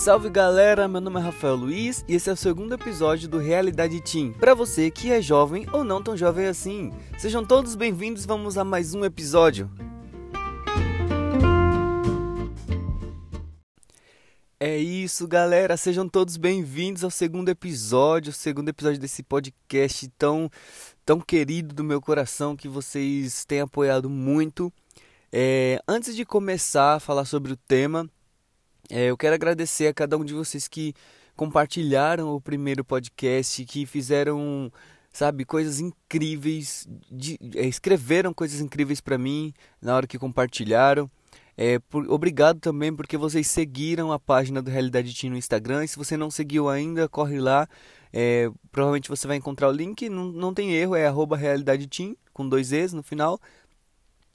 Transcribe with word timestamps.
Salve 0.00 0.30
galera, 0.30 0.88
meu 0.88 0.98
nome 0.98 1.20
é 1.20 1.22
Rafael 1.22 1.54
Luiz 1.54 2.02
e 2.08 2.14
esse 2.14 2.30
é 2.30 2.32
o 2.32 2.36
segundo 2.36 2.72
episódio 2.72 3.28
do 3.28 3.36
Realidade 3.36 4.00
Team. 4.00 4.32
Para 4.32 4.54
você 4.54 4.90
que 4.90 5.12
é 5.12 5.20
jovem 5.20 5.66
ou 5.74 5.84
não 5.84 6.02
tão 6.02 6.16
jovem 6.16 6.46
assim, 6.46 6.90
sejam 7.18 7.44
todos 7.44 7.74
bem-vindos. 7.74 8.24
Vamos 8.24 8.56
a 8.56 8.64
mais 8.64 8.94
um 8.94 9.04
episódio. 9.04 9.70
É 14.58 14.78
isso, 14.78 15.28
galera. 15.28 15.76
Sejam 15.76 16.08
todos 16.08 16.38
bem-vindos 16.38 17.04
ao 17.04 17.10
segundo 17.10 17.50
episódio, 17.50 18.30
o 18.30 18.32
segundo 18.32 18.70
episódio 18.70 18.98
desse 18.98 19.22
podcast 19.22 20.08
tão, 20.16 20.50
tão 21.04 21.20
querido 21.20 21.74
do 21.74 21.84
meu 21.84 22.00
coração 22.00 22.56
que 22.56 22.68
vocês 22.68 23.44
têm 23.44 23.60
apoiado 23.60 24.08
muito. 24.08 24.72
É, 25.30 25.78
antes 25.86 26.16
de 26.16 26.24
começar 26.24 26.94
a 26.94 27.00
falar 27.00 27.26
sobre 27.26 27.52
o 27.52 27.56
tema, 27.56 28.08
é, 28.90 29.06
eu 29.06 29.16
quero 29.16 29.34
agradecer 29.34 29.86
a 29.86 29.94
cada 29.94 30.16
um 30.16 30.24
de 30.24 30.34
vocês 30.34 30.66
que 30.68 30.94
compartilharam 31.36 32.34
o 32.34 32.40
primeiro 32.40 32.84
podcast, 32.84 33.64
que 33.64 33.86
fizeram, 33.86 34.70
sabe, 35.12 35.44
coisas 35.44 35.80
incríveis, 35.80 36.86
de, 37.10 37.38
é, 37.54 37.66
escreveram 37.66 38.34
coisas 38.34 38.60
incríveis 38.60 39.00
para 39.00 39.16
mim 39.16 39.54
na 39.80 39.96
hora 39.96 40.06
que 40.06 40.18
compartilharam. 40.18 41.10
É, 41.56 41.78
por, 41.78 42.10
obrigado 42.10 42.58
também 42.58 42.94
porque 42.94 43.16
vocês 43.16 43.46
seguiram 43.46 44.12
a 44.12 44.18
página 44.18 44.62
do 44.62 44.70
Realidade 44.70 45.14
Team 45.14 45.32
no 45.32 45.36
Instagram. 45.36 45.84
E 45.84 45.88
se 45.88 45.96
você 45.96 46.16
não 46.16 46.30
seguiu 46.30 46.68
ainda, 46.68 47.08
corre 47.08 47.38
lá. 47.38 47.68
É, 48.12 48.50
provavelmente 48.72 49.08
você 49.08 49.26
vai 49.26 49.36
encontrar 49.36 49.68
o 49.68 49.72
link. 49.72 50.08
Não, 50.08 50.24
não 50.24 50.54
tem 50.54 50.72
erro, 50.72 50.96
é 50.96 51.06
arroba 51.06 51.36
Realidade 51.36 51.86
Team, 51.86 52.16
com 52.32 52.48
dois 52.48 52.72
E's 52.72 52.92
no 52.92 53.02
final. 53.02 53.38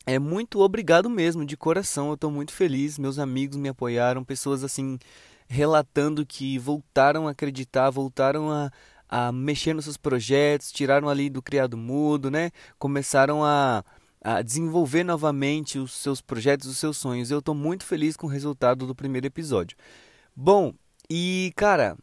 É 0.05 0.20
muito 0.20 0.59
obrigado 0.59 1.09
mesmo, 1.09 1.44
de 1.44 1.58
coração. 1.58 2.09
Eu 2.09 2.14
estou 2.14 2.30
muito 2.30 2.54
feliz. 2.54 3.00
Meus 3.00 3.17
amigos 3.17 3.58
me 3.58 3.70
apoiaram, 3.70 4.23
pessoas 4.23 4.64
assim 4.64 5.00
relatando 5.48 6.25
que 6.25 6.58
voltaram 6.59 7.28
a 7.28 7.31
acreditar, 7.31 7.89
voltaram 7.89 8.52
a, 8.52 8.72
a 9.09 9.31
mexer 9.31 9.73
nos 9.73 9.86
seus 9.86 9.98
projetos, 9.98 10.72
tiraram 10.72 11.09
ali 11.09 11.30
do 11.30 11.42
criado 11.42 11.76
mudo, 11.78 12.30
né? 12.30 12.52
Começaram 12.78 13.44
a, 13.44 13.83
a 14.22 14.42
desenvolver 14.42 15.03
novamente 15.03 15.80
os 15.80 15.94
seus 15.94 16.22
projetos, 16.22 16.67
os 16.67 16.78
seus 16.78 16.98
sonhos. 16.98 17.31
Eu 17.31 17.39
estou 17.39 17.56
muito 17.56 17.83
feliz 17.83 18.16
com 18.16 18.28
o 18.28 18.30
resultado 18.30 18.86
do 18.86 18.95
primeiro 18.95 19.26
episódio. 19.28 19.76
Bom, 20.36 20.73
e 21.09 21.52
cara, 21.56 21.98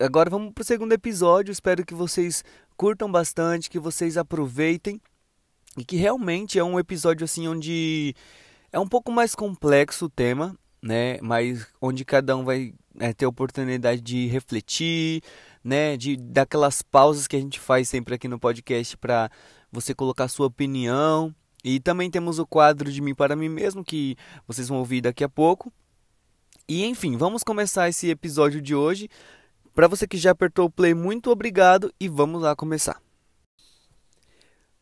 agora 0.00 0.30
vamos 0.30 0.52
para 0.54 0.62
o 0.62 0.66
segundo 0.66 0.92
episódio. 0.92 1.52
Espero 1.52 1.84
que 1.84 1.94
vocês 1.94 2.42
curtam 2.78 3.10
bastante, 3.12 3.68
que 3.68 3.78
vocês 3.78 4.16
aproveitem 4.16 5.00
e 5.76 5.84
que 5.84 5.96
realmente 5.96 6.58
é 6.58 6.64
um 6.64 6.78
episódio 6.78 7.24
assim 7.24 7.48
onde 7.48 8.14
é 8.70 8.78
um 8.78 8.86
pouco 8.86 9.10
mais 9.10 9.34
complexo 9.34 10.06
o 10.06 10.10
tema, 10.10 10.56
né? 10.82 11.18
Mas 11.20 11.66
onde 11.80 12.04
cada 12.04 12.36
um 12.36 12.44
vai 12.44 12.74
é, 12.98 13.12
ter 13.12 13.24
a 13.24 13.28
oportunidade 13.28 14.00
de 14.00 14.26
refletir, 14.26 15.22
né? 15.62 15.96
De 15.96 16.16
daquelas 16.16 16.82
pausas 16.82 17.26
que 17.26 17.36
a 17.36 17.40
gente 17.40 17.58
faz 17.58 17.88
sempre 17.88 18.14
aqui 18.14 18.28
no 18.28 18.38
podcast 18.38 18.96
para 18.96 19.30
você 19.70 19.94
colocar 19.94 20.28
sua 20.28 20.46
opinião. 20.46 21.34
E 21.64 21.78
também 21.78 22.10
temos 22.10 22.38
o 22.38 22.46
quadro 22.46 22.90
de 22.90 23.00
mim 23.00 23.14
para 23.14 23.36
mim 23.36 23.48
mesmo 23.48 23.84
que 23.84 24.16
vocês 24.46 24.68
vão 24.68 24.78
ouvir 24.78 25.00
daqui 25.00 25.24
a 25.24 25.28
pouco. 25.28 25.72
E 26.68 26.84
enfim, 26.84 27.16
vamos 27.16 27.42
começar 27.42 27.88
esse 27.88 28.10
episódio 28.10 28.60
de 28.60 28.74
hoje. 28.74 29.08
Para 29.74 29.88
você 29.88 30.06
que 30.06 30.18
já 30.18 30.32
apertou 30.32 30.66
o 30.66 30.70
play, 30.70 30.92
muito 30.94 31.30
obrigado 31.30 31.92
e 31.98 32.08
vamos 32.08 32.42
lá 32.42 32.54
começar. 32.54 33.01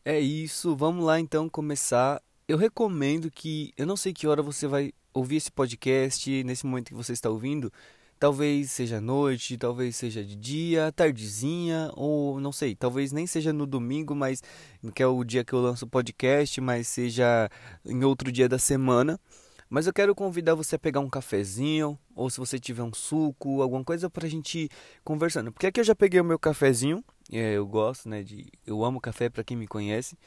É 0.03 0.19
isso, 0.19 0.75
vamos 0.75 1.05
lá 1.05 1.19
então 1.19 1.47
começar. 1.47 2.21
Eu 2.47 2.57
recomendo 2.57 3.29
que, 3.29 3.71
eu 3.77 3.85
não 3.85 3.95
sei 3.95 4.11
que 4.11 4.27
hora 4.27 4.41
você 4.41 4.65
vai 4.65 4.91
ouvir 5.13 5.35
esse 5.35 5.51
podcast, 5.51 6.43
nesse 6.43 6.65
momento 6.65 6.87
que 6.87 6.95
você 6.95 7.13
está 7.13 7.29
ouvindo, 7.29 7.71
talvez 8.19 8.71
seja 8.71 8.99
noite, 8.99 9.57
talvez 9.57 9.95
seja 9.95 10.23
de 10.25 10.35
dia, 10.35 10.91
tardezinha, 10.91 11.91
ou 11.93 12.39
não 12.39 12.51
sei, 12.51 12.73
talvez 12.75 13.11
nem 13.11 13.27
seja 13.27 13.53
no 13.53 13.67
domingo, 13.67 14.15
mas 14.15 14.41
que 14.95 15.03
é 15.03 15.07
o 15.07 15.23
dia 15.23 15.43
que 15.43 15.53
eu 15.53 15.61
lanço 15.61 15.85
o 15.85 15.89
podcast, 15.89 16.59
mas 16.59 16.87
seja 16.87 17.47
em 17.85 18.03
outro 18.03 18.31
dia 18.31 18.49
da 18.49 18.57
semana. 18.57 19.19
Mas 19.71 19.87
eu 19.87 19.93
quero 19.93 20.13
convidar 20.13 20.53
você 20.53 20.75
a 20.75 20.79
pegar 20.79 20.99
um 20.99 21.09
cafezinho, 21.09 21.97
ou 22.13 22.29
se 22.29 22.37
você 22.39 22.59
tiver 22.59 22.83
um 22.83 22.93
suco, 22.93 23.61
alguma 23.61 23.81
coisa 23.85 24.09
pra 24.09 24.27
gente 24.27 24.65
ir 24.65 24.69
conversando. 25.01 25.49
Porque 25.49 25.65
aqui 25.65 25.79
eu 25.79 25.83
já 25.85 25.95
peguei 25.95 26.19
o 26.19 26.25
meu 26.25 26.37
cafezinho, 26.37 27.01
é, 27.31 27.53
eu 27.53 27.65
gosto, 27.65 28.09
né? 28.09 28.21
De, 28.21 28.51
eu 28.67 28.83
amo 28.83 28.99
café 28.99 29.29
para 29.29 29.45
quem 29.45 29.55
me 29.55 29.65
conhece. 29.65 30.17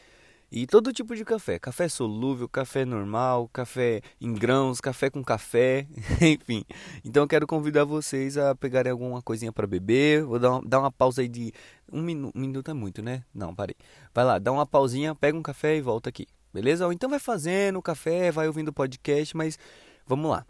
E 0.50 0.66
todo 0.66 0.94
tipo 0.94 1.14
de 1.14 1.26
café, 1.26 1.58
café 1.58 1.90
solúvel, 1.90 2.48
café 2.48 2.86
normal, 2.86 3.46
café 3.52 4.00
em 4.18 4.32
grãos, 4.32 4.80
café 4.80 5.10
com 5.10 5.22
café, 5.22 5.86
enfim. 6.22 6.64
Então 7.04 7.24
eu 7.24 7.28
quero 7.28 7.46
convidar 7.46 7.84
vocês 7.84 8.38
a 8.38 8.54
pegarem 8.54 8.92
alguma 8.92 9.20
coisinha 9.20 9.52
para 9.52 9.66
beber. 9.66 10.24
Vou 10.24 10.38
dar 10.38 10.52
uma, 10.52 10.62
dar 10.64 10.78
uma 10.80 10.90
pausa 10.90 11.20
aí 11.20 11.28
de 11.28 11.52
um 11.92 12.00
um 12.34 12.40
minuto 12.40 12.70
é 12.70 12.74
muito, 12.74 13.02
né? 13.02 13.22
Não, 13.34 13.54
parei. 13.54 13.76
Vai 14.14 14.24
lá, 14.24 14.38
dá 14.38 14.50
uma 14.50 14.64
pausinha, 14.64 15.14
pega 15.14 15.36
um 15.36 15.42
café 15.42 15.76
e 15.76 15.82
volta 15.82 16.08
aqui, 16.08 16.26
beleza? 16.54 16.86
Ou 16.86 16.92
então 16.92 17.10
vai 17.10 17.18
fazendo 17.18 17.78
o 17.78 17.82
café, 17.82 18.30
vai 18.30 18.46
ouvindo 18.46 18.68
o 18.68 18.72
podcast, 18.72 19.36
mas 19.36 19.58
vamos 20.06 20.30
lá. 20.30 20.46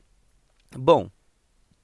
Bom, 0.77 1.11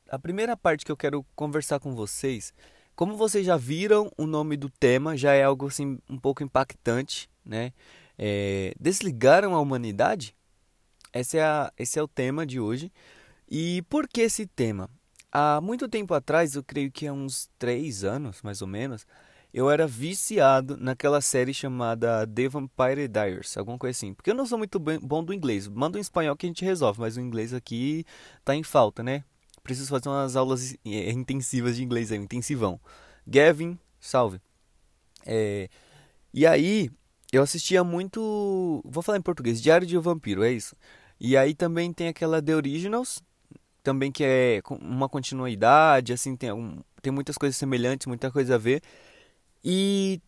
a 0.08 0.18
primeira 0.18 0.56
parte 0.56 0.84
que 0.84 0.92
eu 0.92 0.96
quero 0.96 1.26
conversar 1.34 1.80
com 1.80 1.94
vocês 1.94 2.54
como 3.00 3.16
vocês 3.16 3.46
já 3.46 3.56
viram, 3.56 4.12
o 4.14 4.26
nome 4.26 4.58
do 4.58 4.68
tema 4.68 5.16
já 5.16 5.32
é 5.32 5.42
algo 5.42 5.68
assim 5.68 5.98
um 6.06 6.18
pouco 6.18 6.42
impactante, 6.42 7.30
né? 7.42 7.72
É, 8.18 8.74
desligaram 8.78 9.54
a 9.54 9.58
humanidade? 9.58 10.36
Esse 11.10 11.38
é, 11.38 11.42
a, 11.42 11.72
esse 11.78 11.98
é 11.98 12.02
o 12.02 12.06
tema 12.06 12.44
de 12.44 12.60
hoje. 12.60 12.92
E 13.48 13.80
por 13.88 14.06
que 14.06 14.20
esse 14.20 14.46
tema? 14.46 14.86
Há 15.32 15.62
muito 15.62 15.88
tempo 15.88 16.12
atrás, 16.12 16.54
eu 16.54 16.62
creio 16.62 16.92
que 16.92 17.06
há 17.06 17.12
uns 17.14 17.48
três 17.58 18.04
anos, 18.04 18.42
mais 18.42 18.60
ou 18.60 18.68
menos, 18.68 19.06
eu 19.52 19.70
era 19.70 19.86
viciado 19.86 20.76
naquela 20.76 21.20
série 21.20 21.52
chamada 21.52 22.26
The 22.26 22.48
Vampire 22.48 23.08
Diaries, 23.08 23.56
alguma 23.56 23.78
coisa 23.78 23.96
assim. 23.96 24.14
Porque 24.14 24.30
eu 24.30 24.34
não 24.34 24.46
sou 24.46 24.58
muito 24.58 24.78
bom 24.78 25.24
do 25.24 25.34
inglês. 25.34 25.66
Manda 25.68 25.98
um 25.98 26.00
espanhol 26.00 26.36
que 26.36 26.46
a 26.46 26.48
gente 26.48 26.64
resolve, 26.64 27.00
mas 27.00 27.16
o 27.16 27.20
inglês 27.20 27.52
aqui 27.52 28.04
tá 28.44 28.54
em 28.54 28.62
falta, 28.62 29.02
né? 29.02 29.24
preciso 29.62 29.88
fazer 29.88 30.08
umas 30.08 30.36
aulas 30.36 30.74
é, 30.84 31.10
intensivas 31.10 31.76
de 31.76 31.84
inglês 31.84 32.10
aí, 32.10 32.18
um 32.18 32.22
intensivão. 32.22 32.80
Gavin, 33.26 33.78
salve. 33.98 34.40
É, 35.24 35.68
e 36.32 36.46
aí, 36.46 36.90
eu 37.32 37.42
assistia 37.42 37.84
muito. 37.84 38.82
Vou 38.84 39.02
falar 39.02 39.18
em 39.18 39.22
português, 39.22 39.60
Diário 39.60 39.86
de 39.86 39.96
um 39.96 40.00
Vampiro, 40.00 40.42
é 40.42 40.52
isso. 40.52 40.74
E 41.18 41.36
aí 41.36 41.54
também 41.54 41.92
tem 41.92 42.08
aquela 42.08 42.40
The 42.42 42.56
Originals, 42.56 43.22
também 43.82 44.10
que 44.10 44.24
é 44.24 44.62
uma 44.80 45.08
continuidade, 45.08 46.12
assim, 46.12 46.34
tem, 46.36 46.50
um, 46.52 46.78
tem 47.02 47.12
muitas 47.12 47.36
coisas 47.36 47.56
semelhantes, 47.56 48.06
muita 48.06 48.30
coisa 48.30 48.54
a 48.54 48.58
ver. 48.58 48.82
E 49.64 50.20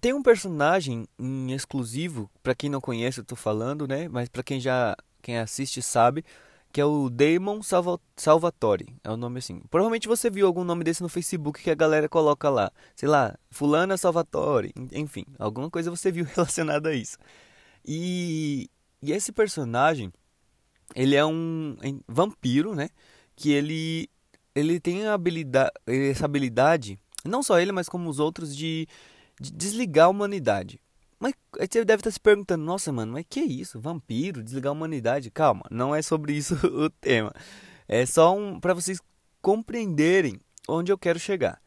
tem 0.00 0.12
um 0.14 0.22
personagem 0.22 1.06
em 1.18 1.52
exclusivo, 1.52 2.30
para 2.42 2.54
quem 2.54 2.70
não 2.70 2.80
conhece, 2.80 3.20
eu 3.20 3.24
tô 3.24 3.36
falando, 3.36 3.86
né? 3.86 4.08
Mas 4.08 4.28
para 4.28 4.42
quem 4.42 4.60
já 4.60 4.96
quem 5.22 5.38
assiste 5.38 5.82
sabe, 5.82 6.24
que 6.72 6.80
é 6.80 6.84
o 6.84 7.10
Damon 7.10 7.62
Salva 7.62 8.00
Salvatore, 8.16 8.94
é 9.04 9.10
o 9.10 9.16
nome 9.16 9.38
assim. 9.38 9.60
Provavelmente 9.70 10.08
você 10.08 10.30
viu 10.30 10.46
algum 10.46 10.64
nome 10.64 10.84
desse 10.84 11.02
no 11.02 11.08
Facebook 11.08 11.62
que 11.62 11.70
a 11.70 11.74
galera 11.74 12.08
coloca 12.08 12.48
lá, 12.48 12.70
sei 12.94 13.08
lá, 13.08 13.36
Fulana 13.50 13.96
Salvatore, 13.96 14.72
enfim, 14.92 15.24
alguma 15.38 15.70
coisa 15.70 15.90
você 15.90 16.10
viu 16.10 16.24
relacionada 16.34 16.90
a 16.90 16.94
isso. 16.94 17.18
E, 17.84 18.70
e 19.02 19.12
esse 19.12 19.32
personagem, 19.32 20.12
ele 20.94 21.16
é 21.16 21.24
um 21.24 21.76
vampiro, 22.08 22.74
né? 22.74 22.88
Que 23.36 23.52
ele 23.52 24.08
ele 24.54 24.80
tem 24.80 25.06
a 25.06 25.14
habilidade, 25.14 25.72
essa 25.86 26.24
habilidade, 26.24 26.98
não 27.24 27.42
só 27.42 27.58
ele, 27.58 27.72
mas 27.72 27.88
como 27.88 28.08
os 28.08 28.18
outros 28.18 28.56
de, 28.56 28.86
de 29.40 29.52
desligar 29.52 30.06
a 30.06 30.10
humanidade. 30.10 30.80
Mas 31.18 31.34
você 31.58 31.84
deve 31.84 32.00
estar 32.00 32.10
se 32.10 32.18
perguntando, 32.18 32.64
nossa, 32.64 32.90
mano, 32.90 33.12
mas 33.12 33.26
que 33.28 33.40
isso? 33.40 33.78
Vampiro, 33.78 34.42
desligar 34.42 34.70
a 34.70 34.72
humanidade? 34.72 35.30
Calma, 35.30 35.66
não 35.70 35.94
é 35.94 36.00
sobre 36.00 36.32
isso 36.32 36.54
o 36.66 36.88
tema. 36.88 37.32
É 37.86 38.06
só 38.06 38.34
um 38.34 38.58
para 38.58 38.72
vocês 38.72 39.00
compreenderem 39.42 40.40
onde 40.66 40.90
eu 40.90 40.98
quero 40.98 41.18
chegar. 41.18 41.60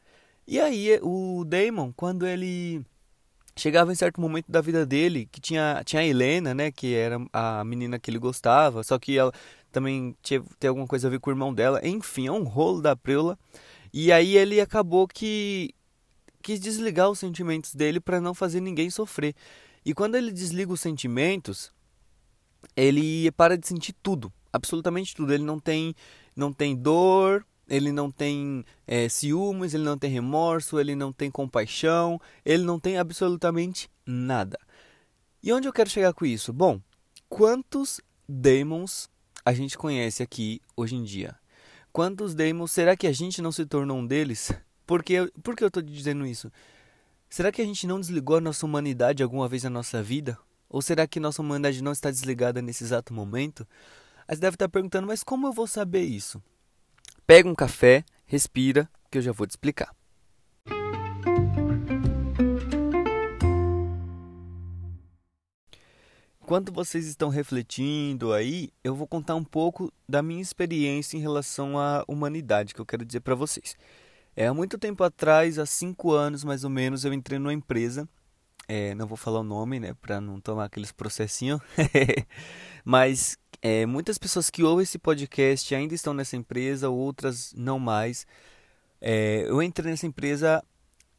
E 0.48 0.60
aí 0.60 1.00
o 1.02 1.46
Damon, 1.46 1.94
quando 1.96 2.26
ele 2.26 2.84
chegava 3.56 3.92
em 3.92 3.96
certo 3.96 4.20
momento 4.20 4.52
da 4.52 4.62
vida 4.62 4.86
dele, 4.86 5.28
que 5.32 5.40
tinha, 5.40 5.82
tinha 5.86 6.02
a 6.02 6.06
Helena, 6.06 6.54
né, 6.54 6.72
que 6.72 6.96
era 6.96 7.18
a 7.32 7.64
menina 7.64 8.00
que 8.00 8.10
ele 8.10 8.18
gostava, 8.18 8.84
só 8.84 8.98
que 8.98 9.18
ela 9.18 9.32
também 9.72 10.16
tinha, 10.22 10.44
tem 10.60 10.68
alguma 10.68 10.88
coisa 10.88 11.08
a 11.08 11.12
ver 11.12 11.20
com 11.20 11.30
o 11.30 11.34
irmão 11.34 11.54
dela, 11.54 11.80
enfim, 11.86 12.28
é 12.28 12.32
um 12.32 12.44
rolo 12.44 12.82
da 12.82 12.96
preula. 12.96 13.38
E 13.94 14.12
aí 14.12 14.36
ele 14.36 14.60
acabou 14.60 15.08
que 15.08 15.76
quis 16.42 16.60
desligar 16.60 17.10
os 17.10 17.20
sentimentos 17.20 17.76
dele 17.76 18.00
para 18.00 18.20
não 18.20 18.34
fazer 18.34 18.60
ninguém 18.60 18.90
sofrer. 18.90 19.36
E 19.86 19.94
quando 19.94 20.16
ele 20.16 20.32
desliga 20.32 20.74
os 20.74 20.82
sentimentos, 20.82 21.72
ele 22.76 23.32
para 23.32 23.58
de 23.58 23.68
sentir 23.68 23.94
tudo, 24.02 24.34
absolutamente 24.52 25.16
tudo. 25.16 25.34
Ele 25.34 25.44
não 25.44 25.60
tem, 25.60 25.96
não 26.36 26.52
tem 26.52 26.76
dor, 26.76 27.46
ele 27.68 27.92
não 27.92 28.10
tem 28.10 28.66
é, 28.88 29.08
ciúmes, 29.08 29.74
ele 29.74 29.84
não 29.84 29.98
tem 29.98 30.10
remorso, 30.10 30.80
ele 30.80 30.96
não 30.96 31.14
tem 31.14 31.30
compaixão, 31.30 32.20
ele 32.44 32.64
não 32.64 32.80
tem 32.80 32.98
absolutamente 32.98 33.90
nada. 34.06 34.58
E 35.42 35.52
onde 35.54 35.68
eu 35.68 35.74
quero 35.74 35.90
chegar 35.90 36.14
com 36.14 36.26
isso? 36.26 36.52
Bom, 36.52 36.80
quantos 37.30 38.02
demons 38.28 39.10
a 39.46 39.54
gente 39.54 39.78
conhece 39.78 40.24
aqui 40.24 40.62
hoje 40.76 40.96
em 40.96 41.04
dia? 41.04 41.36
Quantos 41.94 42.34
demos, 42.34 42.72
será 42.72 42.98
que 42.98 43.06
a 43.06 43.14
gente 43.14 43.42
não 43.42 43.52
se 43.52 43.66
tornou 43.66 44.00
um 44.00 44.06
deles? 44.06 44.52
Porque, 44.86 45.32
por 45.44 45.56
que 45.56 45.64
eu 45.64 45.68
estou 45.68 45.84
dizendo 45.84 46.26
isso? 46.26 46.52
Será 47.30 47.52
que 47.52 47.62
a 47.62 47.66
gente 47.66 47.86
não 47.86 48.00
desligou 48.00 48.38
a 48.38 48.42
nossa 48.42 48.66
humanidade 48.66 49.22
alguma 49.24 49.48
vez 49.48 49.64
na 49.64 49.70
nossa 49.70 50.02
vida? 50.02 50.38
Ou 50.68 50.82
será 50.82 51.08
que 51.08 51.20
nossa 51.20 51.42
humanidade 51.42 51.84
não 51.84 51.92
está 51.92 52.10
desligada 52.10 52.62
nesse 52.62 52.84
exato 52.84 53.14
momento? 53.14 53.66
Aí 54.28 54.36
você 54.36 54.42
deve 54.42 54.56
estar 54.56 54.68
perguntando, 54.68 55.08
mas 55.08 55.24
como 55.24 55.48
eu 55.48 55.54
vou 55.54 55.68
saber 55.68 56.02
isso? 56.02 56.42
Pega 57.28 57.48
um 57.48 57.56
café, 57.56 58.04
respira, 58.26 58.90
que 59.12 59.20
eu 59.20 59.22
já 59.22 59.32
vou 59.32 59.46
te 59.46 59.52
explicar. 59.52 59.96
Enquanto 66.54 66.72
vocês 66.72 67.08
estão 67.08 67.30
refletindo 67.30 68.32
aí, 68.32 68.70
eu 68.84 68.94
vou 68.94 69.08
contar 69.08 69.34
um 69.34 69.44
pouco 69.44 69.92
da 70.08 70.22
minha 70.22 70.40
experiência 70.40 71.18
em 71.18 71.20
relação 71.20 71.80
à 71.80 72.06
humanidade 72.08 72.76
que 72.76 72.80
eu 72.80 72.86
quero 72.86 73.04
dizer 73.04 73.22
para 73.22 73.34
vocês. 73.34 73.76
É, 74.36 74.46
há 74.46 74.54
muito 74.54 74.78
tempo 74.78 75.04
atrás, 75.04 75.58
há 75.58 75.66
cinco 75.66 76.12
anos 76.12 76.44
mais 76.44 76.64
ou 76.64 76.70
menos, 76.70 77.04
eu 77.04 77.12
entrei 77.12 77.40
numa 77.40 77.52
empresa. 77.52 78.08
É, 78.68 78.94
não 78.94 79.08
vou 79.08 79.18
falar 79.18 79.40
o 79.40 79.44
nome, 79.44 79.80
né, 79.80 79.96
para 80.00 80.22
não 80.22 80.40
tomar 80.40 80.66
aqueles 80.66 80.92
processinhos. 80.92 81.60
Mas 82.86 83.36
é, 83.60 83.88
muitas 83.88 84.20
pessoas 84.20 84.52
que 84.52 84.62
ouvem 84.62 84.84
esse 84.84 85.00
podcast 85.00 85.74
ainda 85.74 85.96
estão 85.96 86.14
nessa 86.14 86.38
empresa, 86.38 86.88
outras 86.88 87.52
não 87.58 87.80
mais. 87.80 88.28
É, 89.02 89.44
eu 89.48 89.60
entrei 89.60 89.90
nessa 89.90 90.06
empresa 90.06 90.64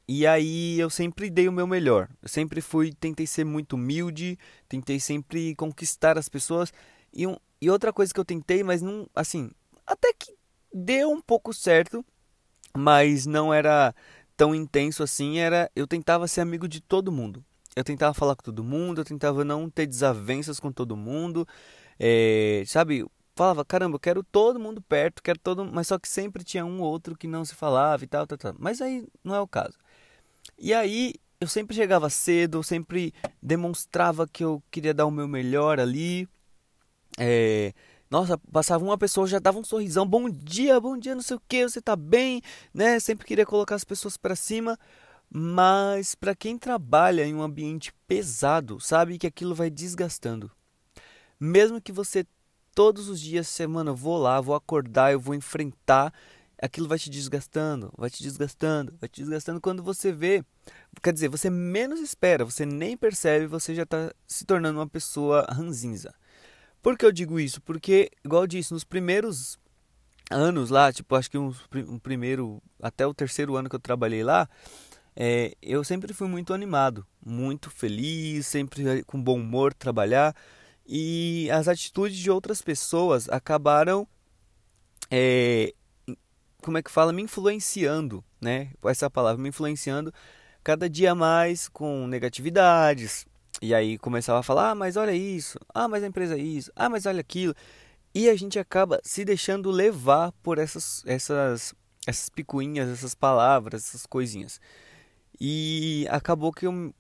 e 0.06 0.27
aí 0.27 0.79
eu 0.79 0.91
sempre 0.91 1.31
dei 1.31 1.49
o 1.49 1.53
meu 1.53 1.67
melhor. 1.67 2.09
Eu 2.23 2.29
sempre 2.29 2.61
fui, 2.61 2.93
tentei 2.93 3.27
ser 3.27 3.45
muito 3.45 3.75
humilde, 3.75 4.39
tentei 4.69 5.01
sempre 5.01 5.55
conquistar 5.55 6.19
as 6.19 6.29
pessoas. 6.29 6.73
E, 7.12 7.27
um, 7.27 7.37
e 7.61 7.71
outra 7.71 7.93
coisa 7.93 8.12
que 8.12 8.21
eu 8.21 8.25
tentei, 8.25 8.62
mas 8.62 8.83
não, 8.83 9.09
assim, 9.15 9.51
até 9.87 10.12
que 10.12 10.35
deu 10.73 11.11
um 11.11 11.21
pouco 11.21 11.53
certo, 11.55 12.05
mas 12.77 13.25
não 13.27 13.53
era 13.55 13.95
tão 14.37 14.55
intenso 14.55 15.03
assim, 15.03 15.39
era 15.39 15.71
eu 15.77 15.87
tentava 15.87 16.27
ser 16.29 16.41
amigo 16.41 16.69
de 16.69 16.81
todo 16.81 17.12
mundo. 17.12 17.45
Eu 17.77 17.85
tentava 17.85 18.15
falar 18.15 18.37
com 18.37 18.43
todo 18.43 18.62
mundo, 18.62 19.01
eu 19.01 19.05
tentava 19.05 19.45
não 19.45 19.69
ter 19.71 19.87
desavenças 19.87 20.61
com 20.61 20.71
todo 20.71 20.97
mundo. 20.97 21.47
É, 21.99 22.62
sabe, 22.67 23.05
falava, 23.35 23.65
caramba, 23.65 23.97
eu 23.97 24.01
quero 24.01 24.23
todo 24.23 24.61
mundo 24.61 24.81
perto, 24.83 25.23
quero 25.23 25.39
todo, 25.39 25.65
mas 25.65 25.89
só 25.89 25.99
que 25.99 26.09
sempre 26.09 26.45
tinha 26.45 26.65
um 26.65 26.81
ou 26.81 26.91
outro 26.91 27.17
que 27.17 27.27
não 27.27 27.45
se 27.45 27.55
falava 27.55 28.05
e 28.05 28.06
tal, 28.06 28.27
tal, 28.27 28.39
tal. 28.39 28.55
Mas 28.59 28.81
aí 28.81 29.06
não 29.25 29.35
é 29.35 29.41
o 29.41 29.49
caso. 29.49 29.77
E 30.59 30.73
aí 30.73 31.15
eu 31.41 31.49
sempre 31.49 31.75
chegava 31.77 32.09
cedo, 32.09 32.59
eu 32.59 32.62
sempre 32.62 33.12
demonstrava 33.43 34.27
que 34.27 34.45
eu 34.45 34.62
queria 34.71 34.95
dar 34.95 35.06
o 35.06 35.11
meu 35.11 35.29
melhor 35.29 35.79
ali. 35.79 36.29
É, 37.19 37.73
nossa, 38.11 38.39
passava 38.39 38.85
uma 38.85 38.99
pessoa, 38.99 39.27
já 39.27 39.39
dava 39.39 39.59
um 39.59 39.65
sorrisão, 39.65 40.06
bom 40.06 40.29
dia, 40.31 40.81
bom 40.81 40.97
dia, 40.97 41.15
não 41.15 41.23
sei 41.23 41.37
o 41.37 41.43
que, 41.49 41.69
você 41.69 41.81
tá 41.81 41.97
bem, 41.97 42.41
né? 42.73 42.99
Sempre 43.01 43.27
queria 43.27 43.47
colocar 43.47 43.75
as 43.75 43.85
pessoas 43.85 44.17
para 44.17 44.37
cima. 44.37 44.79
Mas 45.31 46.15
para 46.15 46.35
quem 46.35 46.56
trabalha 46.56 47.27
em 47.27 47.35
um 47.35 47.43
ambiente 47.43 47.93
pesado, 48.06 48.79
sabe 48.79 49.19
que 49.19 49.27
aquilo 49.27 49.55
vai 49.55 49.69
desgastando. 49.69 50.51
Mesmo 51.41 51.81
que 51.81 51.91
você 51.91 52.25
todos 52.75 53.09
os 53.09 53.21
dias, 53.21 53.49
semana, 53.49 53.93
vou 53.93 54.19
lá, 54.19 54.41
vou 54.41 54.55
acordar, 54.55 55.12
eu 55.12 55.21
vou 55.21 55.35
enfrentar 55.35 56.12
aquilo 56.61 56.89
vai 56.89 56.99
te 56.99 57.11
desgastando, 57.11 57.93
vai 57.97 58.11
te 58.11 58.23
desgastando, 58.23 58.95
vai 59.01 59.09
te 59.09 59.21
desgastando 59.21 59.61
quando 59.61 59.83
você 59.83 60.12
vê. 60.12 60.45
Quer 61.03 61.12
dizer, 61.12 61.29
você 61.29 61.51
menos 61.51 62.01
espera, 62.01 62.45
você 62.45 62.65
nem 62.65 62.97
percebe, 62.97 63.47
você 63.47 63.75
já 63.75 63.83
está 63.83 64.12
se 64.27 64.45
tornando 64.45 64.79
uma 64.79 64.89
pessoa 64.89 65.47
ranzinza. 65.51 66.15
Por 66.83 66.97
que 66.99 67.05
eu 67.05 67.12
digo 67.12 67.41
isso? 67.41 67.61
Porque, 67.62 68.11
igual 68.25 68.43
eu 68.43 68.47
disse, 68.47 68.73
nos 68.73 68.85
primeiros 68.85 69.59
anos 70.31 70.71
lá, 70.71 70.93
tipo, 70.93 71.15
acho 71.15 71.31
que 71.31 71.39
um, 71.39 71.55
um 71.89 71.99
primeiro, 71.99 72.62
até 72.81 73.06
o 73.06 73.15
terceiro 73.15 73.56
ano 73.56 73.69
que 73.69 73.77
eu 73.77 73.81
trabalhei 73.81 74.23
lá, 74.23 74.49
é, 75.17 75.55
eu 75.62 75.85
sempre 75.85 76.12
fui 76.12 76.29
muito 76.29 76.53
animado, 76.53 77.06
muito 77.25 77.71
feliz, 77.71 78.47
sempre 78.47 79.03
com 79.05 79.23
bom 79.23 79.39
humor 79.39 79.73
trabalhar. 79.73 80.35
E 80.87 81.49
as 81.51 81.69
atitudes 81.69 82.19
de 82.19 82.31
outras 82.31 82.61
pessoas 82.61 83.29
acabaram 83.29 84.06
é, 85.11 85.73
como 86.64 86.78
é 86.78 86.82
que 86.82 86.90
fala, 86.90 87.12
me 87.12 87.22
influenciando, 87.22 88.25
né? 88.40 88.70
Essa 88.87 89.11
palavra, 89.11 89.40
me 89.40 89.50
influenciando 89.50 90.12
cada 90.62 90.88
dia 90.88 91.14
mais 91.14 91.69
com 91.69 92.06
negatividades. 92.06 93.26
E 93.61 93.75
aí 93.75 93.99
começava 93.99 94.40
a 94.40 94.43
falar, 94.43 94.70
ah, 94.70 94.75
mas 94.75 94.96
olha 94.96 95.12
isso, 95.12 95.58
ah, 95.75 95.87
mas 95.87 96.02
a 96.02 96.06
empresa 96.06 96.37
é 96.37 96.40
isso, 96.40 96.72
ah, 96.75 96.88
mas 96.88 97.05
olha 97.05 97.20
aquilo. 97.20 97.55
E 98.14 98.31
a 98.31 98.34
gente 98.34 98.58
acaba 98.58 98.99
se 99.05 99.25
deixando 99.26 99.70
levar 99.70 100.32
por 100.43 100.58
essas, 100.58 101.02
essas, 101.06 101.75
essas 102.06 102.31
picuinhas, 102.31 102.88
essas 102.88 103.14
palavras, 103.14 103.88
essas 103.88 104.06
coisinhas. 104.06 104.58
E 105.38 106.06
acabou 106.08 106.50
que 106.50 106.67
eu 106.67 106.94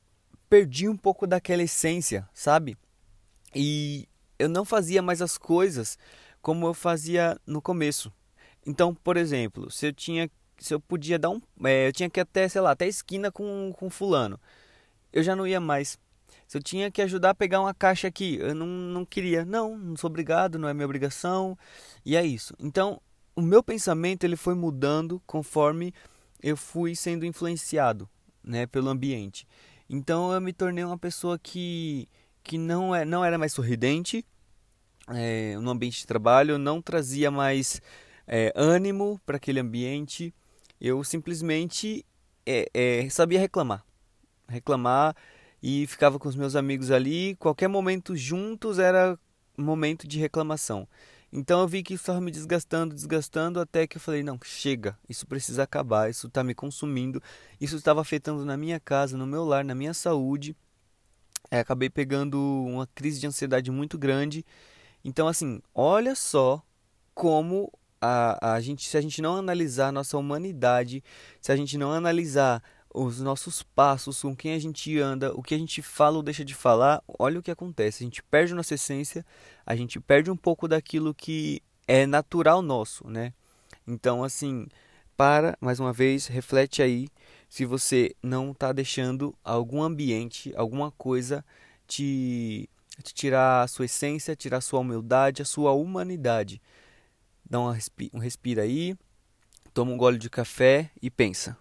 perdi 0.48 0.88
um 0.88 0.96
pouco 0.96 1.26
daquela 1.26 1.62
essência, 1.62 2.28
sabe? 2.34 2.76
E 3.54 4.06
eu 4.38 4.48
não 4.48 4.64
fazia 4.64 5.00
mais 5.00 5.22
as 5.22 5.38
coisas 5.38 5.96
como 6.42 6.66
eu 6.66 6.74
fazia 6.74 7.40
no 7.46 7.62
começo. 7.62 8.12
Então, 8.66 8.94
por 8.94 9.16
exemplo, 9.16 9.70
se 9.70 9.86
eu 9.86 9.92
tinha 9.92 10.30
se 10.58 10.72
eu 10.72 10.80
podia 10.80 11.18
dar 11.18 11.30
um, 11.30 11.40
é, 11.64 11.88
eu 11.88 11.92
tinha 11.92 12.08
que 12.08 12.20
até, 12.20 12.48
sei 12.48 12.60
lá, 12.60 12.70
até 12.70 12.86
esquina 12.86 13.30
com 13.30 13.72
com 13.76 13.90
fulano. 13.90 14.38
Eu 15.12 15.22
já 15.22 15.36
não 15.36 15.46
ia 15.46 15.60
mais. 15.60 15.98
Se 16.46 16.58
eu 16.58 16.62
tinha 16.62 16.90
que 16.90 17.02
ajudar 17.02 17.30
a 17.30 17.34
pegar 17.34 17.60
uma 17.60 17.74
caixa 17.74 18.08
aqui, 18.08 18.36
eu 18.40 18.54
não, 18.54 18.66
não 18.66 19.04
queria. 19.04 19.44
Não, 19.44 19.76
não 19.76 19.96
sou 19.96 20.08
obrigado, 20.08 20.58
não 20.58 20.68
é 20.68 20.74
minha 20.74 20.84
obrigação. 20.84 21.56
E 22.04 22.16
é 22.16 22.24
isso. 22.24 22.54
Então, 22.58 23.00
o 23.34 23.42
meu 23.42 23.62
pensamento 23.62 24.24
ele 24.24 24.36
foi 24.36 24.54
mudando 24.54 25.22
conforme 25.26 25.92
eu 26.42 26.56
fui 26.56 26.94
sendo 26.94 27.24
influenciado, 27.24 28.08
né, 28.42 28.66
pelo 28.66 28.88
ambiente. 28.90 29.46
Então, 29.88 30.32
eu 30.32 30.40
me 30.40 30.52
tornei 30.52 30.84
uma 30.84 30.98
pessoa 30.98 31.38
que 31.38 32.08
que 32.42 32.58
não 32.58 32.94
é 32.94 33.06
não 33.06 33.24
era 33.24 33.38
mais 33.38 33.54
sorridente 33.54 34.24
é, 35.08 35.56
no 35.58 35.70
ambiente 35.70 36.00
de 36.00 36.06
trabalho, 36.06 36.58
não 36.58 36.80
trazia 36.82 37.30
mais 37.30 37.80
é, 38.26 38.52
ânimo 38.54 39.20
para 39.24 39.36
aquele 39.36 39.60
ambiente. 39.60 40.34
Eu 40.80 41.02
simplesmente 41.04 42.04
é, 42.46 42.68
é, 42.74 43.08
sabia 43.08 43.38
reclamar. 43.38 43.84
Reclamar 44.48 45.16
e 45.62 45.86
ficava 45.86 46.18
com 46.18 46.28
os 46.28 46.36
meus 46.36 46.56
amigos 46.56 46.90
ali. 46.90 47.36
Qualquer 47.36 47.68
momento 47.68 48.16
juntos 48.16 48.78
era 48.78 49.18
momento 49.56 50.06
de 50.06 50.18
reclamação. 50.18 50.86
Então 51.32 51.60
eu 51.60 51.66
vi 51.66 51.82
que 51.82 51.94
isso 51.94 52.02
estava 52.02 52.20
me 52.20 52.30
desgastando, 52.30 52.94
desgastando, 52.94 53.58
até 53.58 53.86
que 53.86 53.96
eu 53.96 54.00
falei: 54.00 54.22
não, 54.22 54.38
chega, 54.44 54.96
isso 55.08 55.26
precisa 55.26 55.64
acabar, 55.64 56.08
isso 56.08 56.28
está 56.28 56.44
me 56.44 56.54
consumindo, 56.54 57.20
isso 57.60 57.74
estava 57.74 58.00
afetando 58.00 58.44
na 58.44 58.56
minha 58.56 58.78
casa, 58.78 59.16
no 59.16 59.26
meu 59.26 59.44
lar, 59.44 59.64
na 59.64 59.74
minha 59.74 59.92
saúde. 59.92 60.56
É, 61.50 61.58
acabei 61.58 61.90
pegando 61.90 62.38
uma 62.38 62.86
crise 62.94 63.18
de 63.18 63.26
ansiedade 63.26 63.70
muito 63.70 63.98
grande. 63.98 64.44
Então, 65.04 65.26
assim, 65.26 65.60
olha 65.74 66.14
só 66.14 66.62
como 67.14 67.70
a, 68.04 68.54
a 68.56 68.60
gente, 68.60 68.86
se 68.86 68.98
a 68.98 69.00
gente 69.00 69.22
não 69.22 69.36
analisar 69.36 69.88
a 69.88 69.92
nossa 69.92 70.18
humanidade, 70.18 71.02
se 71.40 71.50
a 71.50 71.56
gente 71.56 71.78
não 71.78 71.90
analisar 71.90 72.62
os 72.92 73.18
nossos 73.18 73.62
passos, 73.62 74.20
com 74.20 74.36
quem 74.36 74.52
a 74.52 74.58
gente 74.58 74.98
anda, 75.00 75.32
o 75.34 75.42
que 75.42 75.54
a 75.54 75.58
gente 75.58 75.80
fala 75.80 76.18
ou 76.18 76.22
deixa 76.22 76.44
de 76.44 76.54
falar, 76.54 77.02
olha 77.18 77.40
o 77.40 77.42
que 77.42 77.50
acontece. 77.50 78.04
A 78.04 78.06
gente 78.06 78.22
perde 78.22 78.52
a 78.52 78.56
nossa 78.56 78.74
essência, 78.74 79.24
a 79.64 79.74
gente 79.74 79.98
perde 79.98 80.30
um 80.30 80.36
pouco 80.36 80.68
daquilo 80.68 81.14
que 81.14 81.62
é 81.88 82.04
natural 82.04 82.60
nosso, 82.60 83.08
né? 83.08 83.32
Então, 83.86 84.22
assim, 84.22 84.66
para, 85.16 85.56
mais 85.58 85.80
uma 85.80 85.92
vez, 85.92 86.26
reflete 86.26 86.82
aí 86.82 87.08
se 87.48 87.64
você 87.64 88.14
não 88.22 88.50
está 88.50 88.70
deixando 88.70 89.34
algum 89.42 89.82
ambiente, 89.82 90.52
alguma 90.56 90.90
coisa 90.90 91.42
te, 91.86 92.68
te 93.02 93.14
tirar 93.14 93.62
a 93.62 93.66
sua 93.66 93.86
essência, 93.86 94.36
tirar 94.36 94.58
a 94.58 94.60
sua 94.60 94.80
humildade, 94.80 95.40
a 95.40 95.46
sua 95.46 95.72
humanidade. 95.72 96.60
Dá 97.48 97.60
uma 97.60 97.74
respi 97.74 98.10
um 98.12 98.18
respira 98.18 98.62
aí, 98.62 98.96
toma 99.72 99.92
um 99.92 99.96
gole 99.96 100.18
de 100.18 100.30
café 100.30 100.90
e 101.00 101.10
pensa. 101.10 101.56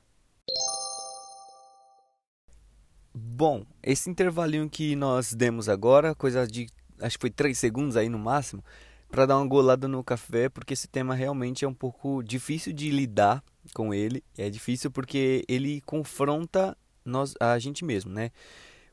Bom, 3.14 3.66
esse 3.82 4.10
intervalinho 4.10 4.70
que 4.70 4.96
nós 4.96 5.34
demos 5.34 5.70
agora, 5.70 6.16
coisa 6.16 6.48
de 6.48 6.68
acho 7.00 7.18
que 7.18 7.22
foi 7.22 7.30
3 7.30 7.58
segundos 7.58 7.98
aí 7.98 8.10
no 8.10 8.18
máximo, 8.18 8.64
para 9.10 9.28
dar 9.28 9.38
uma 9.38 9.46
golada 9.46 9.88
no 9.88 10.04
café, 10.04 10.50
porque 10.50 10.74
esse 10.74 10.88
tema 10.88 11.14
realmente 11.14 11.64
é 11.64 11.68
um 11.68 11.74
pouco 11.74 12.24
difícil 12.24 12.74
de 12.74 12.90
lidar 12.90 13.44
com 13.74 13.94
ele. 13.94 14.24
É 14.38 14.50
difícil 14.50 14.90
porque 14.90 15.44
ele 15.48 15.82
confronta 15.82 16.76
nós, 17.06 17.36
a 17.40 17.60
gente 17.60 17.86
mesmo, 17.86 18.12
né? 18.12 18.32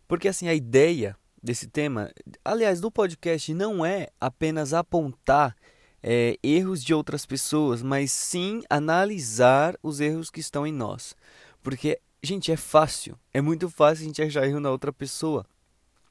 Porque 0.07 0.29
assim, 0.29 0.49
a 0.49 0.55
ideia 0.55 1.17
desse 1.43 1.69
tema, 1.69 2.11
aliás, 2.45 2.81
do 2.81 2.91
podcast 2.91 3.55
não 3.55 3.85
é 3.85 4.09
apenas 4.21 4.75
apontar 4.75 5.57
é, 6.03 6.39
erros 6.43 6.83
de 6.83 6.95
outras 6.95 7.27
pessoas, 7.27 7.83
mas 7.83 8.13
sim 8.13 8.63
analisar 8.69 9.77
os 9.83 10.01
erros 10.01 10.31
que 10.31 10.41
estão 10.41 10.67
em 10.67 10.73
nós. 10.73 11.15
Porque, 11.63 12.01
gente, 12.23 12.51
é 12.51 12.57
fácil, 12.57 13.19
é 13.33 13.41
muito 13.41 13.69
fácil 13.69 14.05
a 14.05 14.07
gente 14.07 14.23
achar 14.23 14.47
erro 14.47 14.61
na 14.61 14.71
outra 14.71 14.93
pessoa. 14.93 15.45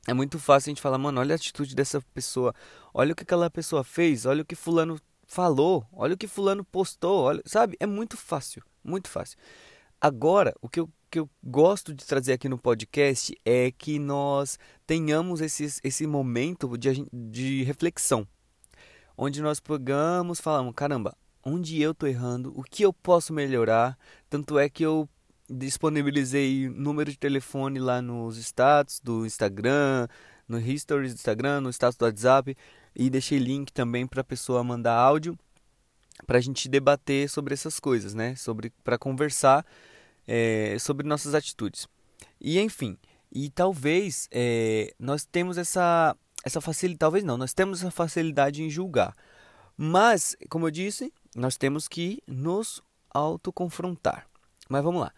É 0.08 0.13
muito 0.13 0.39
fácil 0.39 0.69
a 0.69 0.72
gente 0.72 0.81
falar, 0.81 0.98
mano, 0.98 1.19
olha 1.19 1.36
a 1.36 1.38
atitude 1.38 1.75
dessa 1.75 2.01
pessoa, 2.13 2.53
olha 2.93 3.13
o 3.13 3.15
que 3.15 3.24
aquela 3.24 3.50
pessoa 3.50 3.84
fez, 3.84 4.25
olha 4.25 4.41
o 4.41 4.46
que 4.46 4.55
fulano 4.55 5.00
falou, 5.27 5.86
olha 5.93 6.15
o 6.15 6.17
que 6.17 6.27
fulano 6.27 6.63
postou, 6.63 7.24
olha, 7.24 7.41
sabe? 7.46 7.77
É 7.79 7.86
muito 7.86 8.17
fácil, 8.17 8.63
muito 8.84 9.08
fácil. 9.08 9.38
Agora, 10.01 10.55
o 10.62 10.67
que 10.67 10.79
eu, 10.79 10.89
que 11.12 11.19
eu 11.19 11.29
gosto 11.43 11.93
de 11.93 12.05
trazer 12.05 12.34
aqui 12.34 12.50
no 12.50 12.58
podcast 12.58 13.36
é 13.46 13.69
que 13.72 14.00
nós 14.00 14.58
tenhamos 14.88 15.41
esse, 15.41 15.79
esse 15.84 16.08
momento 16.08 16.75
de, 16.77 17.05
de 17.13 17.63
reflexão, 17.63 18.27
onde 19.21 19.41
nós 19.41 19.59
pegamos, 19.59 20.39
falamos, 20.39 20.73
caramba, 20.73 21.13
onde 21.43 21.81
eu 21.81 21.93
tô 21.93 22.07
errando, 22.07 22.53
o 22.55 22.63
que 22.63 22.83
eu 22.83 22.93
posso 22.93 23.33
melhorar, 23.33 23.97
tanto 24.29 24.57
é 24.57 24.69
que 24.69 24.81
eu 24.81 25.09
disponibilizei 25.49 26.69
número 26.69 27.11
de 27.11 27.17
telefone 27.17 27.79
lá 27.79 28.01
nos 28.01 28.38
status 28.38 29.01
do 29.03 29.25
Instagram, 29.25 30.07
no 30.47 30.57
History 30.57 31.09
do 31.09 31.13
Instagram, 31.13 31.59
no 31.59 31.69
status 31.69 31.97
do 31.97 32.05
WhatsApp 32.05 32.55
e 32.95 33.09
deixei 33.09 33.39
link 33.39 33.73
também 33.73 34.07
para 34.07 34.21
a 34.21 34.23
pessoa 34.23 34.63
mandar 34.63 34.95
áudio 34.95 35.38
para 36.25 36.38
a 36.38 36.41
gente 36.41 36.69
debater 36.69 37.29
sobre 37.29 37.53
essas 37.53 37.77
coisas, 37.77 38.13
né? 38.13 38.35
Sobre 38.35 38.71
para 38.83 38.97
conversar 38.97 39.65
é, 40.25 40.77
sobre 40.79 41.05
nossas 41.05 41.35
atitudes. 41.35 41.88
E 42.39 42.57
enfim, 42.57 42.97
e 43.31 43.49
talvez 43.49 44.29
é, 44.31 44.93
nós 44.97 45.25
temos 45.25 45.57
essa 45.57 46.15
essa 46.43 46.62
facilidade, 46.62 47.00
talvez 47.00 47.24
não, 47.24 47.38
nós 47.38 47.53
temos 47.53 47.79
essa 47.79 47.91
facilidade 47.91 48.63
em 48.63 48.69
julgar. 48.69 49.13
Mas, 49.77 50.36
como 50.50 50.67
eu 50.67 50.72
disse, 50.72 51.13
nós 51.36 51.58
temos 51.58 51.88
que 51.88 52.22
nos 52.27 52.81
autoconfrontar. 53.10 54.27
Mas 54.67 54.84
vamos 54.84 55.01
lá. 55.01 55.12